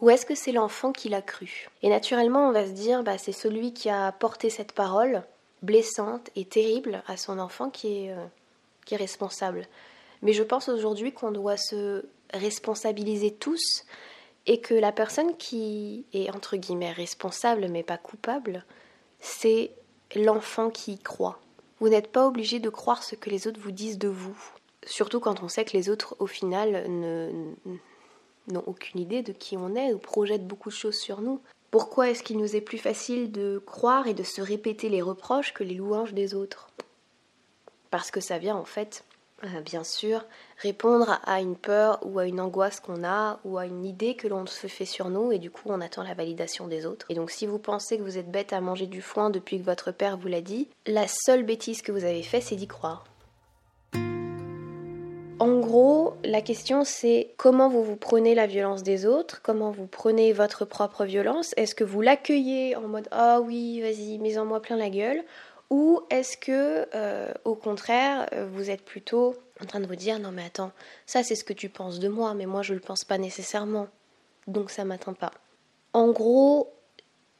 ou 0.00 0.10
est-ce 0.10 0.26
que 0.26 0.34
c'est 0.34 0.52
l'enfant 0.52 0.92
qui 0.92 1.08
l'a 1.08 1.22
cru? 1.22 1.68
Et 1.82 1.88
naturellement, 1.88 2.48
on 2.48 2.52
va 2.52 2.66
se 2.66 2.72
dire, 2.72 3.02
bah, 3.02 3.18
c'est 3.18 3.32
celui 3.32 3.72
qui 3.72 3.90
a 3.90 4.12
porté 4.12 4.50
cette 4.50 4.72
parole 4.72 5.22
blessante 5.62 6.30
et 6.36 6.44
terrible 6.44 7.02
à 7.06 7.16
son 7.16 7.38
enfant 7.38 7.70
qui 7.70 8.06
est 8.06 8.14
qui 8.84 8.94
est 8.94 8.98
responsable. 8.98 9.66
Mais 10.22 10.32
je 10.32 10.42
pense 10.42 10.68
aujourd'hui 10.68 11.12
qu'on 11.12 11.30
doit 11.30 11.56
se 11.56 12.04
responsabiliser 12.32 13.32
tous 13.32 13.84
et 14.46 14.60
que 14.60 14.74
la 14.74 14.92
personne 14.92 15.36
qui 15.36 16.06
est 16.12 16.30
entre 16.30 16.56
guillemets 16.56 16.92
responsable 16.92 17.68
mais 17.68 17.82
pas 17.82 17.98
coupable, 17.98 18.64
c'est 19.20 19.70
l'enfant 20.14 20.70
qui 20.70 20.92
y 20.92 20.98
croit. 20.98 21.40
Vous 21.80 21.88
n'êtes 21.88 22.08
pas 22.08 22.26
obligé 22.26 22.60
de 22.60 22.68
croire 22.68 23.02
ce 23.02 23.14
que 23.14 23.30
les 23.30 23.46
autres 23.46 23.60
vous 23.60 23.72
disent 23.72 23.98
de 23.98 24.08
vous. 24.08 24.36
Surtout 24.86 25.20
quand 25.20 25.42
on 25.42 25.48
sait 25.48 25.64
que 25.64 25.76
les 25.76 25.88
autres, 25.88 26.16
au 26.18 26.26
final, 26.26 26.86
n'ont 28.48 28.64
aucune 28.66 29.00
idée 29.00 29.22
de 29.22 29.32
qui 29.32 29.56
on 29.56 29.74
est 29.74 29.92
ou 29.92 29.98
projettent 29.98 30.46
beaucoup 30.46 30.68
de 30.68 30.74
choses 30.74 30.98
sur 30.98 31.20
nous. 31.20 31.40
Pourquoi 31.70 32.10
est-ce 32.10 32.22
qu'il 32.22 32.38
nous 32.38 32.54
est 32.54 32.60
plus 32.60 32.78
facile 32.78 33.32
de 33.32 33.60
croire 33.66 34.06
et 34.06 34.14
de 34.14 34.22
se 34.22 34.40
répéter 34.40 34.88
les 34.88 35.02
reproches 35.02 35.52
que 35.52 35.64
les 35.64 35.74
louanges 35.74 36.14
des 36.14 36.34
autres? 36.34 36.70
Parce 37.94 38.10
que 38.10 38.18
ça 38.18 38.38
vient 38.38 38.56
en 38.56 38.64
fait 38.64 39.04
euh, 39.44 39.60
bien 39.60 39.84
sûr, 39.84 40.24
répondre 40.58 41.20
à 41.24 41.40
une 41.40 41.54
peur 41.54 42.00
ou 42.02 42.18
à 42.18 42.26
une 42.26 42.40
angoisse 42.40 42.80
qu'on 42.80 43.04
a 43.04 43.38
ou 43.44 43.56
à 43.56 43.66
une 43.66 43.84
idée 43.84 44.16
que 44.16 44.26
l'on 44.26 44.46
se 44.46 44.66
fait 44.66 44.84
sur 44.84 45.10
nous 45.10 45.30
et 45.30 45.38
du 45.38 45.48
coup 45.48 45.62
on 45.66 45.80
attend 45.80 46.02
la 46.02 46.12
validation 46.12 46.66
des 46.66 46.86
autres. 46.86 47.06
Et 47.08 47.14
donc 47.14 47.30
si 47.30 47.46
vous 47.46 47.60
pensez 47.60 47.96
que 47.96 48.02
vous 48.02 48.18
êtes 48.18 48.32
bête 48.32 48.52
à 48.52 48.60
manger 48.60 48.88
du 48.88 49.00
foin 49.00 49.30
depuis 49.30 49.60
que 49.60 49.64
votre 49.64 49.92
père 49.92 50.16
vous 50.16 50.26
l'a 50.26 50.40
dit, 50.40 50.68
la 50.86 51.06
seule 51.06 51.44
bêtise 51.44 51.82
que 51.82 51.92
vous 51.92 52.02
avez 52.02 52.24
fait 52.24 52.40
c'est 52.40 52.56
d'y 52.56 52.66
croire. 52.66 53.04
En 55.38 55.60
gros, 55.60 56.14
la 56.24 56.40
question 56.40 56.82
c'est 56.82 57.32
comment 57.36 57.68
vous 57.68 57.84
vous 57.84 57.96
prenez 57.96 58.34
la 58.34 58.48
violence 58.48 58.82
des 58.82 59.06
autres, 59.06 59.40
comment 59.40 59.70
vous 59.70 59.86
prenez 59.86 60.32
votre 60.32 60.64
propre 60.64 61.04
violence, 61.04 61.54
est-ce 61.56 61.76
que 61.76 61.84
vous 61.84 62.00
l'accueillez 62.00 62.74
en 62.74 62.88
mode 62.88 63.06
ah 63.12 63.40
oui 63.40 63.80
vas-y 63.82 64.18
mets-en 64.18 64.44
moi 64.44 64.60
plein 64.60 64.76
la 64.76 64.90
gueule? 64.90 65.22
Ou 65.70 66.02
est-ce 66.10 66.36
que, 66.36 66.86
euh, 66.94 67.32
au 67.44 67.54
contraire, 67.54 68.28
euh, 68.32 68.46
vous 68.46 68.70
êtes 68.70 68.84
plutôt 68.84 69.36
en 69.62 69.66
train 69.66 69.80
de 69.80 69.86
vous 69.86 69.96
dire 69.96 70.18
non 70.18 70.32
mais 70.32 70.44
attends, 70.44 70.72
ça 71.06 71.22
c'est 71.22 71.34
ce 71.34 71.44
que 71.44 71.52
tu 71.52 71.68
penses 71.68 72.00
de 72.00 72.08
moi, 72.08 72.34
mais 72.34 72.46
moi 72.46 72.62
je 72.62 72.72
ne 72.72 72.78
le 72.78 72.84
pense 72.84 73.04
pas 73.04 73.18
nécessairement, 73.18 73.88
donc 74.46 74.70
ça 74.70 74.84
m'atteint 74.84 75.14
pas. 75.14 75.32
En 75.92 76.10
gros, 76.10 76.72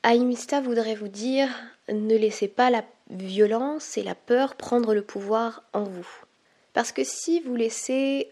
Aïmista 0.03 0.61
voudrait 0.61 0.95
vous 0.95 1.09
dire 1.09 1.49
ne 1.89 2.17
laissez 2.17 2.49
pas 2.49 2.71
la 2.71 2.85
violence 3.11 3.99
et 3.99 4.03
la 4.03 4.15
peur 4.15 4.55
prendre 4.55 4.95
le 4.95 5.03
pouvoir 5.03 5.63
en 5.73 5.85
vous. 5.85 6.09
Parce 6.73 6.93
que 6.93 7.05
si 7.05 7.41
vous 7.41 7.55
laissez 7.55 8.31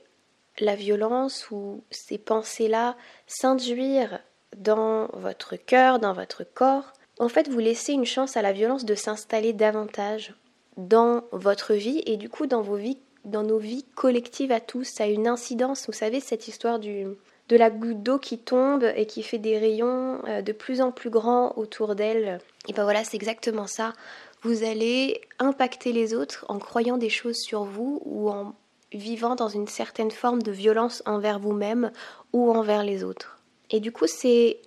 la 0.59 0.75
violence 0.75 1.51
ou 1.51 1.83
ces 1.91 2.19
pensées-là 2.19 2.97
s'induire 3.27 4.21
dans 4.57 5.07
votre 5.15 5.57
cœur, 5.57 5.99
dans 5.99 6.13
votre 6.13 6.45
corps, 6.45 6.93
en 7.19 7.28
fait, 7.28 7.49
vous 7.49 7.59
laissez 7.59 7.92
une 7.92 8.07
chance 8.07 8.37
à 8.37 8.42
la 8.42 8.52
violence 8.52 8.85
de 8.85 8.95
s'installer 8.95 9.52
davantage 9.52 10.35
dans 10.76 11.25
votre 11.33 11.75
vie 11.75 12.02
et 12.07 12.16
du 12.16 12.28
coup 12.28 12.47
dans 12.47 12.62
vos 12.62 12.76
vies, 12.76 12.99
dans 13.25 13.42
nos 13.42 13.59
vies 13.59 13.85
collectives 13.95 14.52
à 14.52 14.61
tous. 14.61 14.85
Ça 14.85 15.04
a 15.04 15.09
une 15.09 15.28
incidence. 15.28 15.87
Vous 15.87 15.92
savez, 15.92 16.21
cette 16.21 16.49
histoire 16.49 16.78
du, 16.78 17.07
de 17.49 17.57
la 17.57 17.71
goutte 17.71 18.02
d'eau 18.02 18.19
qui 18.19 18.38
tombe 18.38 18.90
et 18.97 19.07
qui 19.07 19.23
fait 19.23 19.38
des 19.38 19.59
rayons 19.59 20.23
euh, 20.26 20.42
de 20.42 20.52
plus 20.52 20.81
en 20.81 20.90
plus 20.90 21.11
grands 21.11 21.52
autour 21.57 21.95
d'elle. 21.95 22.40
Et 22.69 22.73
ben 22.73 22.85
voilà, 22.85 23.04
c'est 23.04 23.16
exactement 23.16 23.66
ça. 23.66 23.92
Vous 24.42 24.64
allez 24.64 25.21
impacter 25.38 25.92
les 25.92 26.14
autres 26.14 26.47
en 26.49 26.59
croyant 26.59 26.97
des 26.97 27.11
choses 27.11 27.38
sur 27.38 27.64
vous 27.64 28.00
ou 28.04 28.31
en 28.31 28.54
vivant 28.92 29.35
dans 29.35 29.49
une 29.49 29.69
certaine 29.69 30.11
forme 30.11 30.42
de 30.42 30.50
violence 30.50 31.02
envers 31.07 31.38
vous-même 31.38 31.92
ou 32.33 32.50
envers 32.50 32.85
les 32.85 33.04
autres. 33.04 33.38
Et 33.71 33.81
du 33.81 33.92
coup, 33.92 34.07
c'est 34.07 34.61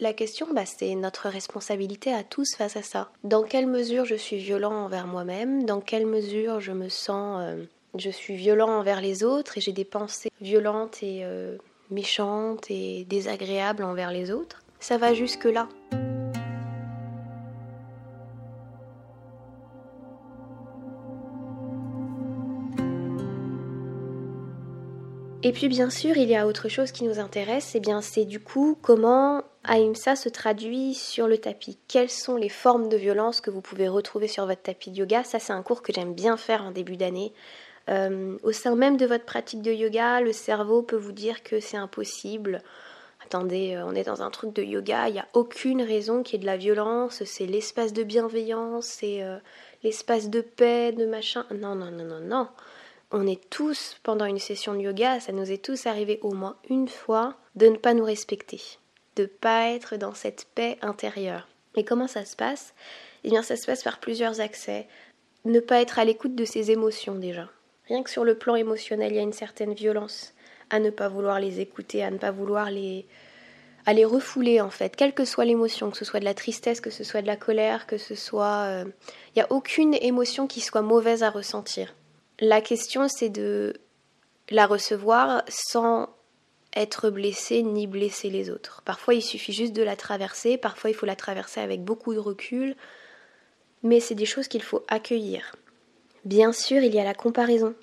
la 0.00 0.12
question, 0.12 0.46
bah, 0.54 0.64
c'est 0.66 0.94
notre 0.94 1.28
responsabilité 1.28 2.12
à 2.12 2.22
tous 2.22 2.54
face 2.54 2.76
à 2.76 2.82
ça. 2.82 3.10
Dans 3.24 3.42
quelle 3.42 3.66
mesure 3.66 4.04
je 4.04 4.14
suis 4.14 4.38
violent 4.38 4.84
envers 4.84 5.06
moi-même? 5.06 5.64
Dans 5.64 5.80
quelle 5.80 6.06
mesure 6.06 6.60
je 6.60 6.72
me 6.72 6.88
sens... 6.88 7.40
Euh, 7.42 7.64
je 7.96 8.10
suis 8.10 8.36
violent 8.36 8.68
envers 8.68 9.00
les 9.00 9.24
autres 9.24 9.58
et 9.58 9.60
j'ai 9.60 9.72
des 9.72 9.84
pensées 9.84 10.30
violentes 10.40 11.02
et 11.02 11.20
euh, 11.24 11.56
méchantes 11.90 12.70
et 12.70 13.04
désagréables 13.08 13.82
envers 13.82 14.12
les 14.12 14.30
autres? 14.30 14.62
Ça 14.78 14.98
va 14.98 15.14
jusque-là. 15.14 15.68
Et 25.44 25.52
puis 25.52 25.68
bien 25.68 25.88
sûr, 25.88 26.16
il 26.16 26.28
y 26.28 26.34
a 26.34 26.48
autre 26.48 26.68
chose 26.68 26.90
qui 26.90 27.04
nous 27.04 27.20
intéresse, 27.20 27.74
et 27.74 27.78
eh 27.78 27.80
bien 27.80 28.00
c'est 28.00 28.24
du 28.24 28.40
coup 28.40 28.76
comment 28.82 29.44
Ahimsa 29.62 30.16
se 30.16 30.28
traduit 30.28 30.94
sur 30.94 31.28
le 31.28 31.38
tapis. 31.38 31.78
Quelles 31.86 32.10
sont 32.10 32.36
les 32.36 32.48
formes 32.48 32.88
de 32.88 32.96
violence 32.96 33.40
que 33.40 33.50
vous 33.50 33.60
pouvez 33.60 33.86
retrouver 33.86 34.26
sur 34.26 34.46
votre 34.46 34.62
tapis 34.62 34.90
de 34.90 34.96
yoga? 34.96 35.22
Ça 35.22 35.38
c'est 35.38 35.52
un 35.52 35.62
cours 35.62 35.82
que 35.82 35.92
j'aime 35.92 36.12
bien 36.12 36.36
faire 36.36 36.64
en 36.64 36.72
début 36.72 36.96
d'année. 36.96 37.32
Euh, 37.88 38.36
au 38.42 38.50
sein 38.50 38.74
même 38.74 38.96
de 38.96 39.06
votre 39.06 39.24
pratique 39.24 39.62
de 39.62 39.72
yoga, 39.72 40.20
le 40.20 40.32
cerveau 40.32 40.82
peut 40.82 40.96
vous 40.96 41.12
dire 41.12 41.44
que 41.44 41.60
c'est 41.60 41.76
impossible. 41.76 42.60
Attendez, 43.24 43.76
euh, 43.76 43.86
on 43.86 43.94
est 43.94 44.04
dans 44.04 44.22
un 44.22 44.30
truc 44.30 44.52
de 44.52 44.64
yoga, 44.64 45.08
il 45.08 45.12
n'y 45.12 45.20
a 45.20 45.28
aucune 45.34 45.82
raison 45.82 46.24
qu'il 46.24 46.34
y 46.34 46.36
ait 46.38 46.40
de 46.40 46.46
la 46.46 46.56
violence, 46.56 47.22
c'est 47.24 47.46
l'espace 47.46 47.92
de 47.92 48.02
bienveillance, 48.02 48.86
c'est 48.86 49.22
euh, 49.22 49.38
l'espace 49.84 50.30
de 50.30 50.40
paix, 50.40 50.90
de 50.90 51.06
machin. 51.06 51.46
Non, 51.54 51.76
non, 51.76 51.92
non, 51.92 52.04
non, 52.04 52.20
non 52.20 52.48
on 53.10 53.26
est 53.26 53.48
tous, 53.50 53.96
pendant 54.02 54.26
une 54.26 54.38
session 54.38 54.74
de 54.74 54.80
yoga, 54.80 55.20
ça 55.20 55.32
nous 55.32 55.50
est 55.50 55.64
tous 55.64 55.86
arrivé 55.86 56.18
au 56.22 56.32
moins 56.32 56.56
une 56.68 56.88
fois 56.88 57.36
de 57.54 57.66
ne 57.66 57.76
pas 57.76 57.94
nous 57.94 58.04
respecter, 58.04 58.60
de 59.16 59.22
ne 59.22 59.28
pas 59.28 59.70
être 59.70 59.96
dans 59.96 60.14
cette 60.14 60.46
paix 60.54 60.76
intérieure. 60.82 61.48
Et 61.76 61.84
comment 61.84 62.08
ça 62.08 62.24
se 62.24 62.36
passe? 62.36 62.74
Eh 63.24 63.30
bien, 63.30 63.42
ça 63.42 63.56
se 63.56 63.66
passe 63.66 63.82
par 63.82 64.00
plusieurs 64.00 64.40
accès. 64.40 64.86
Ne 65.44 65.60
pas 65.60 65.80
être 65.80 65.98
à 65.98 66.04
l'écoute 66.04 66.34
de 66.34 66.44
ses 66.44 66.70
émotions 66.70 67.14
déjà. 67.14 67.48
Rien 67.86 68.02
que 68.02 68.10
sur 68.10 68.24
le 68.24 68.36
plan 68.36 68.56
émotionnel, 68.56 69.12
il 69.12 69.16
y 69.16 69.20
a 69.20 69.22
une 69.22 69.32
certaine 69.32 69.72
violence 69.72 70.34
à 70.70 70.78
ne 70.78 70.90
pas 70.90 71.08
vouloir 71.08 71.40
les 71.40 71.60
écouter, 71.60 72.04
à 72.04 72.10
ne 72.10 72.18
pas 72.18 72.30
vouloir 72.30 72.70
les, 72.70 73.06
à 73.86 73.94
les 73.94 74.04
refouler 74.04 74.60
en 74.60 74.68
fait, 74.68 74.94
quelle 74.94 75.14
que 75.14 75.24
soit 75.24 75.46
l'émotion, 75.46 75.90
que 75.90 75.96
ce 75.96 76.04
soit 76.04 76.20
de 76.20 76.26
la 76.26 76.34
tristesse, 76.34 76.82
que 76.82 76.90
ce 76.90 77.04
soit 77.04 77.22
de 77.22 77.26
la 77.26 77.36
colère, 77.36 77.86
que 77.86 77.96
ce 77.96 78.14
soit... 78.14 78.64
Euh, 78.64 78.84
il 79.34 79.38
n'y 79.38 79.42
a 79.42 79.50
aucune 79.50 79.94
émotion 79.94 80.46
qui 80.46 80.60
soit 80.60 80.82
mauvaise 80.82 81.22
à 81.22 81.30
ressentir. 81.30 81.94
La 82.40 82.60
question, 82.60 83.08
c'est 83.08 83.30
de 83.30 83.74
la 84.50 84.66
recevoir 84.66 85.42
sans 85.48 86.08
être 86.74 87.10
blessé 87.10 87.62
ni 87.62 87.86
blesser 87.86 88.30
les 88.30 88.50
autres. 88.50 88.82
Parfois, 88.84 89.14
il 89.14 89.22
suffit 89.22 89.52
juste 89.52 89.72
de 89.72 89.82
la 89.82 89.96
traverser, 89.96 90.56
parfois, 90.56 90.90
il 90.90 90.94
faut 90.94 91.06
la 91.06 91.16
traverser 91.16 91.60
avec 91.60 91.82
beaucoup 91.82 92.14
de 92.14 92.18
recul, 92.18 92.76
mais 93.82 94.00
c'est 94.00 94.14
des 94.14 94.26
choses 94.26 94.48
qu'il 94.48 94.62
faut 94.62 94.84
accueillir. 94.88 95.56
Bien 96.24 96.52
sûr, 96.52 96.82
il 96.82 96.94
y 96.94 97.00
a 97.00 97.04
la 97.04 97.14
comparaison. 97.14 97.74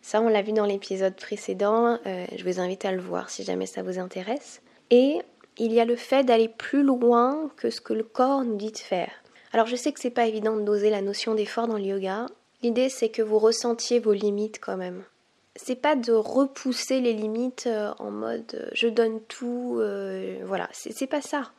Ça, 0.00 0.20
on 0.22 0.28
l'a 0.28 0.42
vu 0.42 0.52
dans 0.52 0.64
l'épisode 0.64 1.16
précédent, 1.16 1.98
euh, 2.06 2.24
je 2.34 2.44
vous 2.44 2.60
invite 2.60 2.84
à 2.84 2.92
le 2.92 3.00
voir 3.00 3.28
si 3.28 3.42
jamais 3.42 3.66
ça 3.66 3.82
vous 3.82 3.98
intéresse. 3.98 4.62
Et 4.90 5.18
il 5.58 5.72
y 5.72 5.80
a 5.80 5.84
le 5.84 5.96
fait 5.96 6.24
d'aller 6.24 6.48
plus 6.48 6.82
loin 6.82 7.50
que 7.56 7.68
ce 7.68 7.80
que 7.80 7.92
le 7.92 8.04
corps 8.04 8.44
nous 8.44 8.56
dit 8.56 8.72
de 8.72 8.78
faire. 8.78 9.10
Alors 9.52 9.66
je 9.66 9.76
sais 9.76 9.92
que 9.92 10.00
c'est 10.00 10.10
pas 10.10 10.26
évident 10.26 10.56
de 10.56 10.62
doser 10.62 10.90
la 10.90 11.02
notion 11.02 11.34
d'effort 11.34 11.66
dans 11.66 11.78
le 11.78 11.84
yoga, 11.84 12.26
L'idée, 12.62 12.88
c'est 12.88 13.08
que 13.08 13.22
vous 13.22 13.38
ressentiez 13.38 14.00
vos 14.00 14.12
limites 14.12 14.58
quand 14.60 14.76
même. 14.76 15.04
C'est 15.54 15.80
pas 15.80 15.94
de 15.94 16.12
repousser 16.12 17.00
les 17.00 17.12
limites 17.12 17.68
euh, 17.68 17.92
en 17.98 18.10
mode 18.10 18.54
euh, 18.54 18.68
je 18.72 18.88
donne 18.88 19.20
tout, 19.22 19.76
euh, 19.78 20.40
voilà, 20.44 20.68
c'est 20.72 21.06
pas 21.06 21.20
ça. 21.20 21.52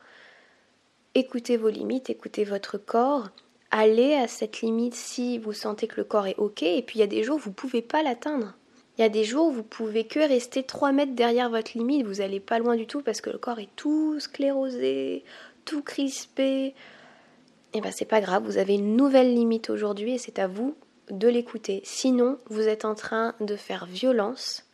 Écoutez 1.14 1.56
vos 1.56 1.70
limites, 1.70 2.10
écoutez 2.10 2.44
votre 2.44 2.76
corps, 2.78 3.28
allez 3.70 4.14
à 4.14 4.28
cette 4.28 4.60
limite 4.60 4.94
si 4.94 5.38
vous 5.38 5.52
sentez 5.52 5.86
que 5.86 5.96
le 5.96 6.04
corps 6.04 6.26
est 6.26 6.38
ok, 6.38 6.62
et 6.62 6.82
puis 6.82 6.98
il 6.98 7.00
y 7.00 7.04
a 7.04 7.08
des 7.08 7.22
jours 7.22 7.36
où 7.36 7.40
vous 7.40 7.52
pouvez 7.52 7.82
pas 7.82 8.02
l'atteindre. 8.02 8.54
Il 8.96 9.02
y 9.02 9.04
a 9.04 9.08
des 9.08 9.24
jours 9.24 9.48
où 9.48 9.52
vous 9.52 9.62
pouvez 9.62 10.04
que 10.04 10.20
rester 10.20 10.62
3 10.62 10.92
mètres 10.92 11.14
derrière 11.14 11.48
votre 11.48 11.76
limite, 11.76 12.06
vous 12.06 12.20
allez 12.20 12.40
pas 12.40 12.58
loin 12.58 12.76
du 12.76 12.86
tout 12.86 13.00
parce 13.00 13.22
que 13.22 13.30
le 13.30 13.38
corps 13.38 13.58
est 13.58 13.74
tout 13.74 14.20
sclérosé, 14.20 15.24
tout 15.64 15.82
crispé. 15.82 16.74
Et 17.72 17.78
eh 17.78 17.80
ben 17.80 17.92
c'est 17.92 18.04
pas 18.04 18.20
grave, 18.20 18.44
vous 18.44 18.58
avez 18.58 18.74
une 18.74 18.96
nouvelle 18.96 19.34
limite 19.34 19.70
aujourd'hui 19.70 20.14
et 20.14 20.18
c'est 20.18 20.38
à 20.38 20.46
vous 20.46 20.74
de 21.10 21.28
l'écouter. 21.28 21.80
Sinon, 21.84 22.38
vous 22.48 22.68
êtes 22.68 22.84
en 22.84 22.94
train 22.94 23.34
de 23.40 23.56
faire 23.56 23.86
violence 23.86 24.64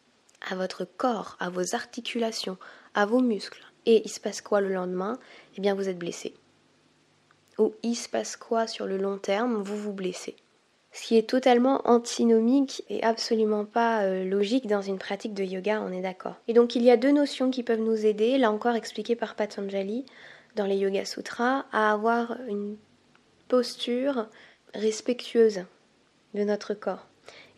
à 0.49 0.55
votre 0.55 0.85
corps, 0.85 1.37
à 1.41 1.51
vos 1.51 1.75
articulations, 1.75 2.59
à 2.95 3.07
vos 3.07 3.21
muscles. 3.21 3.65
Et 3.87 4.03
il 4.05 4.11
se 4.11 4.21
passe 4.21 4.41
quoi 4.41 4.61
le 4.61 4.73
lendemain? 4.73 5.19
Eh 5.57 5.61
bien, 5.61 5.75
vous 5.75 5.89
êtes 5.89 5.99
blessé. 5.99 6.35
Ou 7.59 7.73
il 7.83 7.95
se 7.95 8.09
passe 8.09 8.37
quoi 8.37 8.67
sur 8.67 8.87
le 8.87 8.99
long 8.99 9.19
terme? 9.19 9.63
Vous 9.63 9.77
vous 9.77 9.93
blessez. 9.93 10.37
Ce 10.93 11.03
qui 11.03 11.19
est 11.19 11.29
totalement 11.29 11.87
antinomique 11.87 12.83
et 12.89 13.03
absolument 13.03 13.67
pas 13.67 14.05
euh, 14.05 14.25
logique 14.25 14.67
dans 14.67 14.81
une 14.81 14.99
pratique 14.99 15.35
de 15.35 15.45
yoga, 15.45 15.83
on 15.83 15.93
est 15.93 16.01
d'accord. 16.01 16.37
Et 16.49 16.55
donc 16.55 16.75
il 16.75 16.83
y 16.83 16.91
a 16.91 16.97
deux 16.97 17.13
notions 17.13 17.51
qui 17.51 17.63
peuvent 17.63 17.81
nous 17.81 18.07
aider, 18.07 18.39
là 18.39 18.51
encore 18.51 18.75
expliquées 18.75 19.15
par 19.15 19.35
Patanjali 19.35 20.07
dans 20.55 20.65
les 20.65 20.77
Yoga 20.77 21.05
Sutras, 21.05 21.67
à 21.71 21.93
avoir 21.93 22.39
une 22.49 22.79
posture 23.49 24.27
respectueuse 24.75 25.65
de 26.37 26.45
notre 26.45 26.75
corps. 26.75 27.07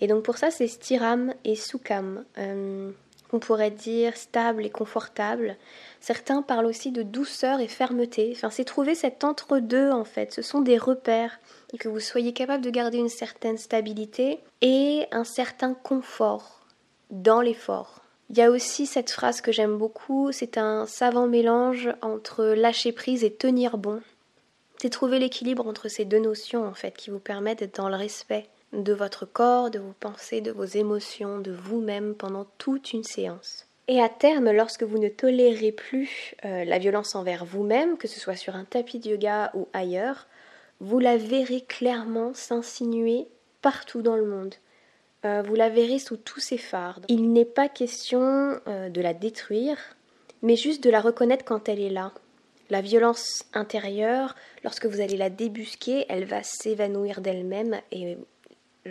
Et 0.00 0.06
donc 0.06 0.22
pour 0.22 0.38
ça, 0.38 0.50
c'est 0.50 0.68
stiram 0.68 1.34
et 1.44 1.56
sukham. 1.56 2.24
Euh, 2.38 2.90
on 3.32 3.38
pourrait 3.38 3.70
dire 3.70 4.16
stable 4.16 4.64
et 4.64 4.70
confortable. 4.70 5.56
Certains 6.00 6.42
parlent 6.42 6.66
aussi 6.66 6.92
de 6.92 7.02
douceur 7.02 7.60
et 7.60 7.68
fermeté. 7.68 8.32
Enfin, 8.34 8.50
c'est 8.50 8.64
trouver 8.64 8.94
cet 8.94 9.24
entre-deux 9.24 9.90
en 9.90 10.04
fait. 10.04 10.32
Ce 10.32 10.42
sont 10.42 10.60
des 10.60 10.78
repères. 10.78 11.38
Et 11.74 11.78
que 11.78 11.88
vous 11.88 12.00
soyez 12.00 12.32
capable 12.32 12.64
de 12.64 12.70
garder 12.70 12.96
une 12.96 13.10
certaine 13.10 13.58
stabilité 13.58 14.40
et 14.62 15.06
un 15.10 15.24
certain 15.24 15.74
confort 15.74 16.60
dans 17.10 17.42
l'effort. 17.42 18.00
Il 18.30 18.38
y 18.38 18.42
a 18.42 18.50
aussi 18.50 18.86
cette 18.86 19.10
phrase 19.10 19.40
que 19.40 19.52
j'aime 19.52 19.76
beaucoup, 19.76 20.32
c'est 20.32 20.58
un 20.58 20.86
savant 20.86 21.26
mélange 21.26 21.90
entre 22.02 22.44
lâcher 22.44 22.92
prise 22.92 23.24
et 23.24 23.32
tenir 23.32 23.78
bon. 23.78 24.00
C'est 24.80 24.90
trouver 24.90 25.18
l'équilibre 25.18 25.66
entre 25.66 25.88
ces 25.88 26.04
deux 26.04 26.20
notions 26.20 26.66
en 26.66 26.74
fait 26.74 26.96
qui 26.96 27.10
vous 27.10 27.18
permettent 27.18 27.60
d'être 27.60 27.76
dans 27.76 27.88
le 27.88 27.96
respect 27.96 28.46
de 28.72 28.92
votre 28.92 29.24
corps, 29.24 29.70
de 29.70 29.78
vos 29.78 29.94
pensées, 29.98 30.40
de 30.40 30.52
vos 30.52 30.64
émotions, 30.64 31.38
de 31.38 31.52
vous-même 31.52 32.14
pendant 32.14 32.46
toute 32.58 32.92
une 32.92 33.04
séance. 33.04 33.66
Et 33.88 34.02
à 34.02 34.10
terme, 34.10 34.50
lorsque 34.50 34.82
vous 34.82 34.98
ne 34.98 35.08
tolérez 35.08 35.72
plus 35.72 36.34
euh, 36.44 36.64
la 36.64 36.78
violence 36.78 37.14
envers 37.14 37.46
vous-même, 37.46 37.96
que 37.96 38.06
ce 38.06 38.20
soit 38.20 38.36
sur 38.36 38.54
un 38.54 38.64
tapis 38.64 38.98
de 38.98 39.10
yoga 39.10 39.50
ou 39.54 39.66
ailleurs, 39.72 40.26
vous 40.80 40.98
la 40.98 41.16
verrez 41.16 41.62
clairement 41.62 42.34
s'insinuer 42.34 43.28
partout 43.62 44.02
dans 44.02 44.16
le 44.16 44.26
monde. 44.26 44.54
Euh, 45.24 45.42
vous 45.42 45.54
la 45.54 45.70
verrez 45.70 45.98
sous 45.98 46.18
tous 46.18 46.38
ses 46.38 46.58
phares. 46.58 47.00
Il 47.08 47.32
n'est 47.32 47.46
pas 47.46 47.68
question 47.68 48.60
euh, 48.68 48.90
de 48.90 49.00
la 49.00 49.14
détruire, 49.14 49.78
mais 50.42 50.54
juste 50.54 50.84
de 50.84 50.90
la 50.90 51.00
reconnaître 51.00 51.44
quand 51.44 51.68
elle 51.68 51.80
est 51.80 51.90
là. 51.90 52.12
La 52.70 52.82
violence 52.82 53.46
intérieure, 53.54 54.36
lorsque 54.62 54.84
vous 54.84 55.00
allez 55.00 55.16
la 55.16 55.30
débusquer, 55.30 56.04
elle 56.10 56.26
va 56.26 56.42
s'évanouir 56.42 57.22
d'elle-même 57.22 57.80
et 57.90 58.18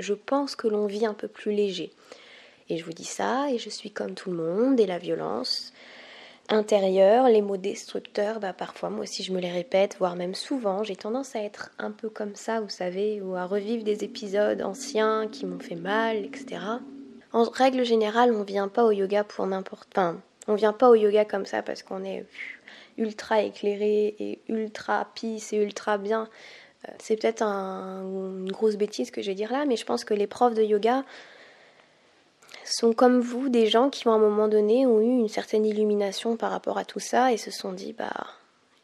je 0.01 0.13
pense 0.13 0.55
que 0.55 0.67
l'on 0.67 0.85
vit 0.85 1.05
un 1.05 1.13
peu 1.13 1.27
plus 1.27 1.51
léger. 1.51 1.91
Et 2.69 2.77
je 2.77 2.85
vous 2.85 2.93
dis 2.93 3.05
ça, 3.05 3.49
et 3.51 3.57
je 3.57 3.69
suis 3.69 3.91
comme 3.91 4.13
tout 4.13 4.31
le 4.31 4.37
monde, 4.37 4.79
et 4.79 4.85
la 4.85 4.97
violence 4.97 5.73
intérieure, 6.49 7.27
les 7.27 7.41
mots 7.41 7.57
destructeurs, 7.57 8.39
bah 8.39 8.53
parfois 8.53 8.89
moi 8.89 9.01
aussi 9.01 9.23
je 9.23 9.33
me 9.33 9.39
les 9.39 9.51
répète, 9.51 9.97
voire 9.99 10.15
même 10.15 10.35
souvent. 10.35 10.83
J'ai 10.83 10.95
tendance 10.95 11.35
à 11.35 11.41
être 11.41 11.71
un 11.77 11.91
peu 11.91 12.09
comme 12.09 12.35
ça, 12.35 12.61
vous 12.61 12.69
savez, 12.69 13.21
ou 13.21 13.35
à 13.35 13.45
revivre 13.45 13.83
des 13.83 14.03
épisodes 14.03 14.61
anciens 14.61 15.27
qui 15.29 15.45
m'ont 15.45 15.59
fait 15.59 15.75
mal, 15.75 16.17
etc. 16.17 16.61
En 17.33 17.43
règle 17.43 17.83
générale, 17.83 18.31
on 18.33 18.43
vient 18.43 18.69
pas 18.69 18.85
au 18.85 18.91
yoga 18.91 19.23
pour 19.23 19.45
n'importe. 19.45 19.89
Enfin, 19.91 20.21
on 20.47 20.55
vient 20.55 20.73
pas 20.73 20.89
au 20.89 20.95
yoga 20.95 21.25
comme 21.25 21.45
ça 21.45 21.61
parce 21.61 21.83
qu'on 21.83 22.03
est 22.05 22.25
ultra 22.97 23.41
éclairé 23.41 24.15
et 24.19 24.39
ultra 24.47 25.07
pisse 25.13 25.51
et 25.53 25.57
ultra 25.57 25.97
bien. 25.97 26.29
C'est 26.99 27.15
peut-être 27.15 27.43
une 27.43 28.51
grosse 28.51 28.75
bêtise 28.75 29.11
que 29.11 29.21
je 29.21 29.27
vais 29.27 29.35
dire 29.35 29.51
là, 29.51 29.65
mais 29.65 29.75
je 29.75 29.85
pense 29.85 30.03
que 30.03 30.13
les 30.13 30.27
profs 30.27 30.53
de 30.53 30.63
yoga 30.63 31.03
sont 32.63 32.93
comme 32.93 33.19
vous 33.19 33.49
des 33.49 33.67
gens 33.67 33.89
qui, 33.89 34.07
à 34.07 34.11
un 34.11 34.17
moment 34.17 34.47
donné, 34.47 34.85
ont 34.85 34.99
eu 34.99 35.19
une 35.19 35.29
certaine 35.29 35.65
illumination 35.65 36.37
par 36.37 36.51
rapport 36.51 36.77
à 36.77 36.85
tout 36.85 36.99
ça 36.99 37.31
et 37.31 37.37
se 37.37 37.51
sont 37.51 37.71
dit 37.71 37.93
bah 37.93 38.27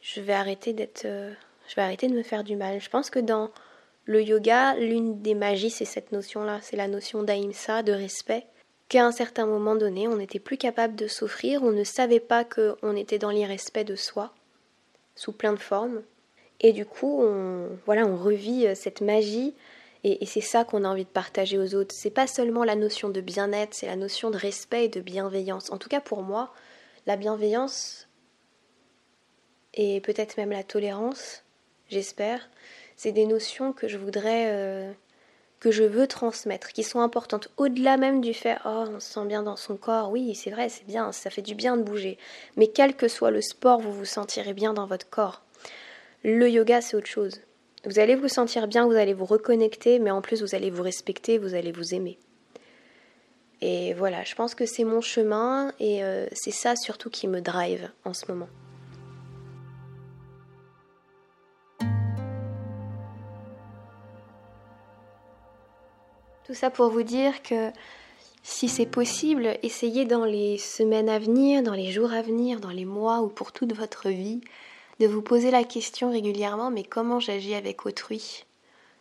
je 0.01 0.19
vais 0.21 0.33
arrêter 0.33 0.73
d'être, 0.73 1.05
euh, 1.05 1.33
je 1.67 1.75
vais 1.75 1.81
arrêter 1.81 2.07
de 2.07 2.13
me 2.13 2.23
faire 2.23 2.43
du 2.43 2.55
mal. 2.55 2.79
Je 2.81 2.89
pense 2.89 3.09
que 3.09 3.19
dans 3.19 3.49
le 4.05 4.21
yoga, 4.21 4.75
l'une 4.75 5.21
des 5.21 5.33
magies, 5.33 5.69
c'est 5.69 5.85
cette 5.85 6.11
notion-là, 6.11 6.59
c'est 6.61 6.75
la 6.75 6.89
notion 6.89 7.23
d'ahimsa, 7.23 7.83
de 7.83 7.93
respect. 7.93 8.45
Qu'à 8.89 9.05
un 9.05 9.13
certain 9.13 9.45
moment 9.45 9.75
donné, 9.75 10.07
on 10.09 10.17
n'était 10.17 10.39
plus 10.39 10.57
capable 10.57 10.95
de 10.95 11.07
s'offrir, 11.07 11.63
on 11.63 11.71
ne 11.71 11.85
savait 11.85 12.19
pas 12.19 12.43
qu'on 12.43 12.95
était 12.97 13.17
dans 13.17 13.29
l'irrespect 13.29 13.85
de 13.85 13.95
soi, 13.95 14.33
sous 15.15 15.31
plein 15.31 15.53
de 15.53 15.59
formes. 15.59 16.03
Et 16.63 16.71
du 16.71 16.85
coup, 16.85 17.21
on, 17.21 17.67
voilà, 17.85 18.07
on 18.07 18.15
revit 18.15 18.65
euh, 18.65 18.73
cette 18.73 19.01
magie 19.01 19.53
et, 20.05 20.25
c'est 20.25 20.41
ça 20.41 20.65
qu'on 20.65 20.83
a 20.83 20.89
envie 20.89 21.05
de 21.05 21.09
partager 21.09 21.57
aux 21.57 21.75
autres. 21.75 21.95
C'est 21.95 22.09
pas 22.09 22.27
seulement 22.27 22.63
la 22.63 22.75
notion 22.75 23.09
de 23.09 23.21
bien-être, 23.21 23.73
c'est 23.73 23.85
la 23.85 23.95
notion 23.95 24.31
de 24.31 24.37
respect 24.37 24.85
et 24.85 24.89
de 24.89 24.99
bienveillance. 24.99 25.71
En 25.71 25.77
tout 25.77 25.89
cas 25.89 26.01
pour 26.01 26.23
moi, 26.23 26.53
la 27.05 27.15
bienveillance 27.15 28.07
et 29.73 30.01
peut-être 30.01 30.37
même 30.37 30.51
la 30.51 30.63
tolérance, 30.63 31.43
j'espère, 31.89 32.49
c'est 32.95 33.11
des 33.11 33.25
notions 33.25 33.73
que 33.73 33.87
je 33.87 33.97
voudrais, 33.97 34.51
euh, 34.51 34.91
que 35.59 35.71
je 35.71 35.83
veux 35.83 36.05
transmettre, 36.05 36.73
qui 36.73 36.83
sont 36.83 36.99
importantes. 36.99 37.49
Au-delà 37.57 37.97
même 37.97 38.21
du 38.21 38.33
fait, 38.33 38.57
oh, 38.65 38.85
on 38.87 38.99
se 38.99 39.13
sent 39.13 39.25
bien 39.25 39.41
dans 39.41 39.55
son 39.55 39.77
corps, 39.77 40.11
oui, 40.11 40.35
c'est 40.35 40.51
vrai, 40.51 40.69
c'est 40.69 40.85
bien, 40.85 41.11
ça 41.11 41.29
fait 41.29 41.41
du 41.41 41.55
bien 41.55 41.75
de 41.75 41.81
bouger. 41.81 42.17
Mais 42.55 42.67
quel 42.67 42.95
que 42.95 43.07
soit 43.07 43.31
le 43.31 43.41
sport, 43.41 43.79
vous 43.79 43.93
vous 43.93 44.05
sentirez 44.05 44.53
bien 44.53 44.73
dans 44.73 44.85
votre 44.85 45.09
corps. 45.09 45.41
Le 46.23 46.49
yoga, 46.49 46.79
c'est 46.79 46.95
autre 46.95 47.07
chose. 47.07 47.41
Vous 47.85 47.99
allez 47.99 48.15
vous 48.15 48.29
sentir 48.29 48.67
bien, 48.67 48.85
vous 48.85 48.95
allez 48.95 49.13
vous 49.13 49.25
reconnecter, 49.25 49.99
mais 49.99 50.09
en 50.09 50.21
plus 50.21 50.41
vous 50.41 50.55
allez 50.55 50.69
vous 50.69 50.83
respecter, 50.83 51.37
vous 51.37 51.53
allez 51.53 51.73
vous 51.73 51.93
aimer. 51.93 52.17
Et 53.59 53.93
voilà, 53.93 54.23
je 54.23 54.33
pense 54.33 54.55
que 54.55 54.65
c'est 54.65 54.85
mon 54.85 55.01
chemin 55.01 55.73
et 55.81 56.01
euh, 56.03 56.25
c'est 56.31 56.51
ça 56.51 56.77
surtout 56.77 57.09
qui 57.09 57.27
me 57.27 57.41
drive 57.41 57.91
en 58.05 58.13
ce 58.13 58.31
moment. 58.31 58.47
Tout 66.45 66.53
ça 66.53 66.69
pour 66.69 66.89
vous 66.89 67.03
dire 67.03 67.41
que 67.43 67.69
si 68.43 68.69
c'est 68.69 68.85
possible, 68.85 69.57
essayez 69.61 70.05
dans 70.05 70.23
les 70.23 70.57
semaines 70.57 71.09
à 71.09 71.19
venir, 71.19 71.63
dans 71.63 71.73
les 71.73 71.91
jours 71.91 72.13
à 72.13 72.21
venir, 72.21 72.61
dans 72.61 72.69
les 72.69 72.85
mois 72.85 73.21
ou 73.21 73.27
pour 73.27 73.51
toute 73.51 73.73
votre 73.73 74.07
vie, 74.09 74.41
de 74.99 75.07
vous 75.07 75.21
poser 75.21 75.51
la 75.51 75.63
question 75.63 76.11
régulièrement, 76.11 76.71
mais 76.71 76.83
comment 76.83 77.19
j'agis 77.19 77.55
avec 77.55 77.85
autrui? 77.85 78.45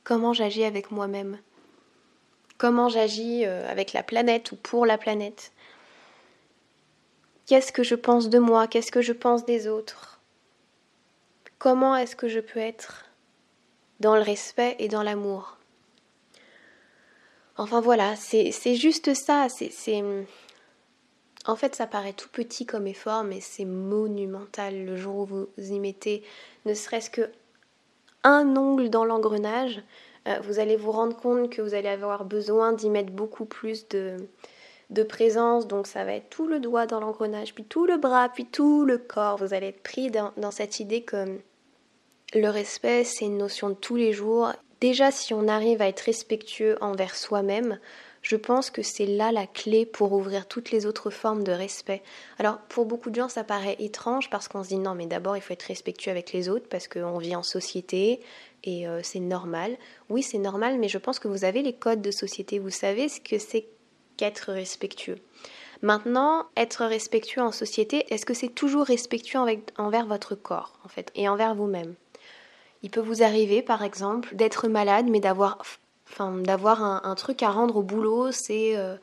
Comment 0.04 0.32
j'agis 0.32 0.64
avec 0.64 0.90
moi-même? 0.90 1.38
Comment 2.58 2.88
j'agis 2.88 3.44
euh, 3.44 3.68
avec 3.70 3.92
la 3.92 4.02
planète 4.02 4.52
ou 4.52 4.56
pour 4.56 4.86
la 4.86 4.98
planète? 4.98 5.52
Qu'est-ce 7.46 7.72
que 7.72 7.82
je 7.82 7.94
pense 7.94 8.28
de 8.28 8.38
moi? 8.38 8.66
Qu'est-ce 8.66 8.92
que 8.92 9.02
je 9.02 9.12
pense 9.12 9.44
des 9.44 9.68
autres? 9.68 10.20
Comment 11.58 11.96
est-ce 11.96 12.16
que 12.16 12.28
je 12.28 12.40
peux 12.40 12.60
être 12.60 13.06
dans 14.00 14.16
le 14.16 14.22
respect 14.22 14.76
et 14.78 14.88
dans 14.88 15.02
l'amour? 15.02 15.56
Enfin 17.56 17.80
voilà, 17.80 18.16
c'est 18.16 18.74
juste 18.74 19.14
ça, 19.14 19.48
c'est 19.48 20.02
en 21.46 21.56
fait, 21.56 21.74
ça 21.74 21.86
paraît 21.86 22.12
tout 22.12 22.28
petit 22.28 22.66
comme 22.66 22.86
effort, 22.86 23.24
mais 23.24 23.40
c'est 23.40 23.64
monumental 23.64 24.84
le 24.84 24.96
jour 24.96 25.22
où 25.22 25.26
vous 25.26 25.46
y 25.58 25.80
mettez 25.80 26.22
ne 26.66 26.74
serait-ce 26.74 27.10
que 27.10 27.30
un 28.22 28.56
ongle 28.56 28.90
dans 28.90 29.04
l'engrenage. 29.04 29.82
Euh, 30.28 30.38
vous 30.44 30.60
allez 30.60 30.76
vous 30.76 30.92
rendre 30.92 31.16
compte 31.16 31.50
que 31.50 31.60
vous 31.60 31.74
allez 31.74 31.88
avoir 31.88 32.24
besoin 32.24 32.72
d'y 32.72 32.90
mettre 32.90 33.10
beaucoup 33.10 33.44
plus 33.44 33.88
de, 33.88 34.28
présence. 35.08 35.66
Donc, 35.66 35.88
ça 35.88 36.04
va 36.04 36.14
être 36.14 36.30
tout 36.30 36.46
le 36.46 36.60
doigt 36.60 36.86
dans 36.86 37.00
l'engrenage, 37.00 37.54
puis 37.54 37.64
tout 37.64 37.86
le 37.86 37.96
bras, 37.96 38.28
puis 38.28 38.46
tout 38.46 38.84
le 38.84 38.98
corps. 38.98 39.36
Vous 39.38 39.52
allez 39.52 39.68
être 39.68 39.82
pris 39.82 40.10
dans, 40.10 40.32
dans 40.36 40.52
cette 40.52 40.78
idée 40.78 41.02
que 41.02 41.38
le 42.34 42.48
respect, 42.48 43.02
c'est 43.02 43.24
une 43.24 43.38
notion 43.38 43.70
de 43.70 43.74
tous 43.74 43.96
les 43.96 44.12
jours. 44.12 44.52
Déjà, 44.80 45.10
si 45.10 45.34
on 45.34 45.48
arrive 45.48 45.82
à 45.82 45.88
être 45.88 46.00
respectueux 46.00 46.76
envers 46.80 47.16
soi-même, 47.16 47.80
je 48.22 48.36
pense 48.36 48.70
que 48.70 48.82
c'est 48.82 49.06
là 49.06 49.32
la 49.32 49.46
clé 49.46 49.84
pour 49.84 50.12
ouvrir 50.12 50.46
toutes 50.46 50.70
les 50.70 50.86
autres 50.86 51.10
formes 51.10 51.42
de 51.42 51.52
respect. 51.52 52.02
Alors 52.38 52.58
pour 52.68 52.86
beaucoup 52.86 53.10
de 53.10 53.16
gens 53.16 53.28
ça 53.28 53.44
paraît 53.44 53.76
étrange 53.80 54.30
parce 54.30 54.48
qu'on 54.48 54.62
se 54.62 54.68
dit 54.68 54.78
non 54.78 54.94
mais 54.94 55.06
d'abord 55.06 55.36
il 55.36 55.42
faut 55.42 55.52
être 55.52 55.62
respectueux 55.64 56.12
avec 56.12 56.32
les 56.32 56.48
autres 56.48 56.68
parce 56.68 56.88
qu'on 56.88 57.18
vit 57.18 57.36
en 57.36 57.42
société 57.42 58.20
et 58.64 58.86
euh, 58.86 59.00
c'est 59.02 59.20
normal. 59.20 59.76
Oui 60.08 60.22
c'est 60.22 60.38
normal 60.38 60.78
mais 60.78 60.88
je 60.88 60.98
pense 60.98 61.18
que 61.18 61.28
vous 61.28 61.44
avez 61.44 61.62
les 61.62 61.74
codes 61.74 62.00
de 62.00 62.12
société, 62.12 62.58
vous 62.58 62.70
savez 62.70 63.08
ce 63.08 63.20
que 63.20 63.38
c'est 63.38 63.66
qu'être 64.16 64.52
respectueux. 64.52 65.18
Maintenant, 65.82 66.46
être 66.56 66.84
respectueux 66.84 67.42
en 67.42 67.50
société, 67.50 68.04
est-ce 68.14 68.24
que 68.24 68.34
c'est 68.34 68.54
toujours 68.54 68.86
respectueux 68.86 69.40
envers 69.78 70.06
votre 70.06 70.36
corps 70.36 70.78
en 70.84 70.88
fait 70.88 71.10
et 71.16 71.28
envers 71.28 71.56
vous-même? 71.56 71.96
Il 72.84 72.90
peut 72.90 73.00
vous 73.00 73.22
arriver, 73.22 73.62
par 73.62 73.82
exemple, 73.82 74.34
d'être 74.34 74.68
malade, 74.68 75.06
mais 75.08 75.20
d'avoir 75.20 75.58
D'avoir 76.18 76.82
un, 76.82 77.14
truc 77.14 77.42
à 77.42 77.50
rendre 77.50 77.76
au 77.76 77.82
boulot, 77.82 78.32
c'est 78.32 78.76
euh, 78.76 78.96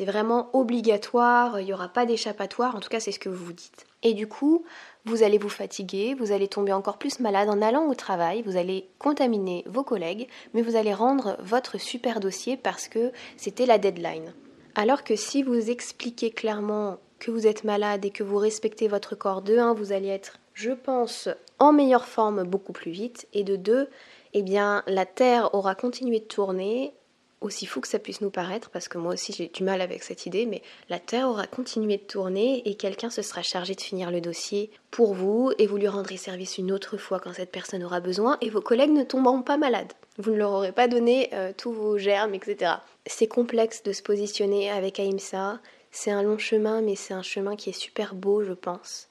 vraiment 0.00 0.48
obligatoire, 0.52 1.60
il 1.60 1.66
n'y 1.66 1.72
aura 1.72 1.88
pas 1.88 2.06
d'échappatoire, 2.06 2.74
en 2.74 2.80
tout 2.80 2.88
cas 2.88 3.00
c'est 3.00 3.12
ce 3.12 3.18
que 3.18 3.28
vous 3.28 3.44
vous 3.44 3.52
dites. 3.52 3.86
Et 4.02 4.14
du 4.14 4.26
coup, 4.26 4.64
vous 5.04 5.22
allez 5.22 5.38
vous 5.38 5.50
fatiguer, 5.50 6.14
vous 6.14 6.32
allez 6.32 6.48
tomber 6.48 6.72
encore 6.72 6.98
plus 6.98 7.20
malade 7.20 7.48
en 7.48 7.60
allant 7.60 7.86
au 7.88 7.94
travail, 7.94 8.42
vous 8.42 8.56
allez 8.56 8.88
contaminer 8.98 9.64
vos 9.66 9.82
collègues, 9.82 10.28
mais 10.54 10.62
vous 10.62 10.76
allez 10.76 10.94
rendre 10.94 11.36
votre 11.40 11.78
super 11.78 12.20
dossier 12.20 12.56
parce 12.56 12.88
que 12.88 13.12
c'était 13.36 13.66
la 13.66 13.78
deadline. 13.78 14.32
Alors 14.74 15.04
que 15.04 15.16
si 15.16 15.42
vous 15.42 15.70
expliquez 15.70 16.30
clairement 16.30 16.98
que 17.18 17.30
vous 17.30 17.46
êtes 17.46 17.64
malade 17.64 18.04
et 18.04 18.10
que 18.10 18.22
vous 18.22 18.38
respectez 18.38 18.88
votre 18.88 19.14
corps, 19.14 19.42
de 19.42 19.58
1, 19.58 19.74
vous 19.74 19.92
allez 19.92 20.08
être, 20.08 20.38
je 20.54 20.70
pense, 20.70 21.28
en 21.58 21.72
meilleure 21.72 22.06
forme 22.06 22.44
beaucoup 22.44 22.72
plus 22.72 22.90
vite, 22.90 23.28
et 23.34 23.44
de 23.44 23.56
2, 23.56 23.88
eh 24.34 24.42
bien 24.42 24.82
la 24.86 25.06
Terre 25.06 25.54
aura 25.54 25.74
continué 25.74 26.20
de 26.20 26.24
tourner, 26.24 26.92
aussi 27.40 27.66
fou 27.66 27.80
que 27.80 27.88
ça 27.88 27.98
puisse 27.98 28.20
nous 28.20 28.30
paraître, 28.30 28.70
parce 28.70 28.88
que 28.88 28.98
moi 28.98 29.14
aussi 29.14 29.32
j'ai 29.32 29.48
du 29.48 29.62
mal 29.62 29.80
avec 29.80 30.02
cette 30.02 30.26
idée, 30.26 30.46
mais 30.46 30.62
la 30.88 30.98
Terre 30.98 31.28
aura 31.28 31.46
continué 31.46 31.96
de 31.96 32.02
tourner 32.02 32.62
et 32.68 32.74
quelqu'un 32.74 33.10
se 33.10 33.22
sera 33.22 33.42
chargé 33.42 33.74
de 33.74 33.80
finir 33.80 34.10
le 34.10 34.20
dossier 34.20 34.70
pour 34.90 35.14
vous 35.14 35.52
et 35.58 35.66
vous 35.66 35.76
lui 35.76 35.88
rendrez 35.88 36.16
service 36.16 36.58
une 36.58 36.72
autre 36.72 36.96
fois 36.96 37.20
quand 37.20 37.32
cette 37.32 37.50
personne 37.50 37.82
aura 37.82 38.00
besoin 38.00 38.36
et 38.40 38.50
vos 38.50 38.60
collègues 38.60 38.92
ne 38.92 39.04
tomberont 39.04 39.42
pas 39.42 39.56
malades. 39.56 39.92
Vous 40.18 40.32
ne 40.32 40.36
leur 40.36 40.52
aurez 40.52 40.72
pas 40.72 40.88
donné 40.88 41.30
euh, 41.32 41.52
tous 41.56 41.72
vos 41.72 41.96
germes, 41.96 42.34
etc. 42.34 42.72
C'est 43.06 43.28
complexe 43.28 43.82
de 43.82 43.92
se 43.92 44.02
positionner 44.02 44.70
avec 44.70 45.00
Aïmsa, 45.00 45.60
c'est 45.90 46.10
un 46.10 46.22
long 46.22 46.38
chemin, 46.38 46.82
mais 46.82 46.94
c'est 46.94 47.14
un 47.14 47.22
chemin 47.22 47.56
qui 47.56 47.70
est 47.70 47.78
super 47.78 48.14
beau, 48.14 48.44
je 48.44 48.52
pense. 48.52 49.08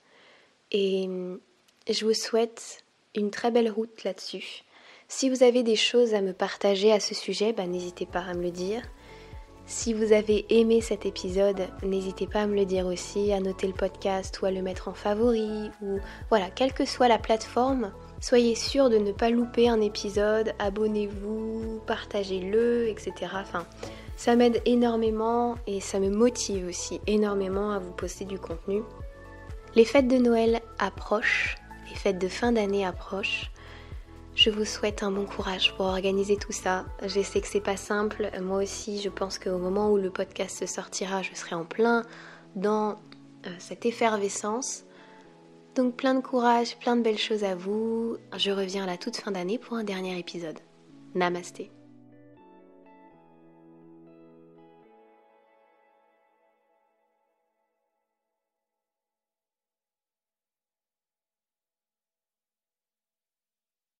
Et 0.71 1.05
hum, 1.05 1.39
je 1.89 2.05
vous 2.05 2.13
souhaite 2.13 2.84
une 3.15 3.32
très 3.32 3.51
belle 3.51 3.71
route 3.71 4.03
là-dessus. 4.03 4.63
Si 5.12 5.28
vous 5.28 5.41
avez 5.41 5.63
des 5.63 5.76
choses 5.76 6.13
à 6.13 6.22
me 6.22 6.34
partager 6.34 6.93
à 6.93 7.00
ce 7.00 7.15
sujet, 7.15 7.52
bah, 7.52 7.65
n'hésitez 7.65 8.06
pas 8.06 8.19
à 8.19 8.36
me 8.36 8.43
le 8.43 8.52
dire. 8.52 8.84
Si 9.65 9.91
vous 9.91 10.13
avez 10.13 10.45
aimé 10.52 10.82
cet 10.82 11.04
épisode, 11.04 11.67
n'hésitez 11.82 12.28
pas 12.28 12.41
à 12.41 12.48
me 12.48 12.56
le 12.56 12.65
dire 12.65 12.86
aussi, 12.86 13.34
à 13.34 13.39
noter 13.39 13.65
le 13.65 13.74
podcast 13.74 14.39
ou 14.39 14.45
à 14.45 14.52
le 14.52 14.62
mettre 14.62 14.88
en 14.88 14.93
favori 14.93 15.72
ou 15.82 15.98
voilà, 16.30 16.52
quelle 16.52 16.74
que 16.74 16.86
soit 16.86 17.08
la 17.08 17.17
plateforme 17.17 17.91
Soyez 18.22 18.54
sûr 18.54 18.91
de 18.91 18.98
ne 18.98 19.12
pas 19.12 19.32
louper 19.32 19.67
un 19.67 19.82
épisode, 19.82 20.54
abonnez-vous, 20.60 21.82
partagez-le, 21.88 22.88
etc. 22.88 23.32
Ça 24.15 24.36
m'aide 24.36 24.62
énormément 24.65 25.56
et 25.65 25.82
ça 25.82 26.00
me 26.00 26.12
motive 26.12 26.67
aussi 26.67 27.02
énormément 27.08 27.72
à 27.72 27.80
vous 27.80 27.93
poster 27.93 28.26
du 28.26 28.38
contenu. 28.38 28.84
Les 29.74 29.86
fêtes 29.86 30.08
de 30.08 30.17
Noël 30.17 30.62
approchent, 30.78 31.56
les 31.89 31.95
fêtes 31.95 32.19
de 32.19 32.28
fin 32.28 32.52
d'année 32.52 32.86
approchent. 32.86 33.52
Je 34.39 34.49
vous 34.49 34.63
souhaite 34.63 35.04
un 35.04 35.12
bon 35.12 35.25
courage 35.25 35.75
pour 35.75 35.88
organiser 35.88 36.38
tout 36.38 36.54
ça. 36.54 36.86
Je 37.06 37.19
sais 37.21 37.41
que 37.41 37.47
c'est 37.49 37.60
pas 37.60 37.75
simple. 37.75 38.32
Moi 38.41 38.63
aussi, 38.63 39.02
je 39.02 39.10
pense 39.10 39.38
qu'au 39.38 39.58
moment 39.58 39.91
où 39.91 39.97
le 39.97 40.10
podcast 40.10 40.65
sortira, 40.65 41.21
je 41.21 41.36
serai 41.36 41.58
en 41.58 41.65
plein 41.65 42.04
dans 42.56 42.91
euh, 43.45 43.49
cette 43.60 43.86
effervescence. 43.86 44.86
Donc 45.75 45.97
plein 45.97 46.15
de 46.15 46.21
courage, 46.21 46.78
plein 46.80 46.95
de 46.95 47.02
belles 47.02 47.17
choses 47.17 47.43
à 47.43 47.54
vous. 47.54 48.15
Je 48.38 48.52
reviens 48.52 48.84
à 48.84 48.88
la 48.88 48.95
toute 48.95 49.17
fin 49.17 49.32
d'année 49.32 49.58
pour 49.58 49.75
un 49.75 49.84
dernier 49.84 50.17
épisode. 50.17 50.60
Namasté. 51.15 51.69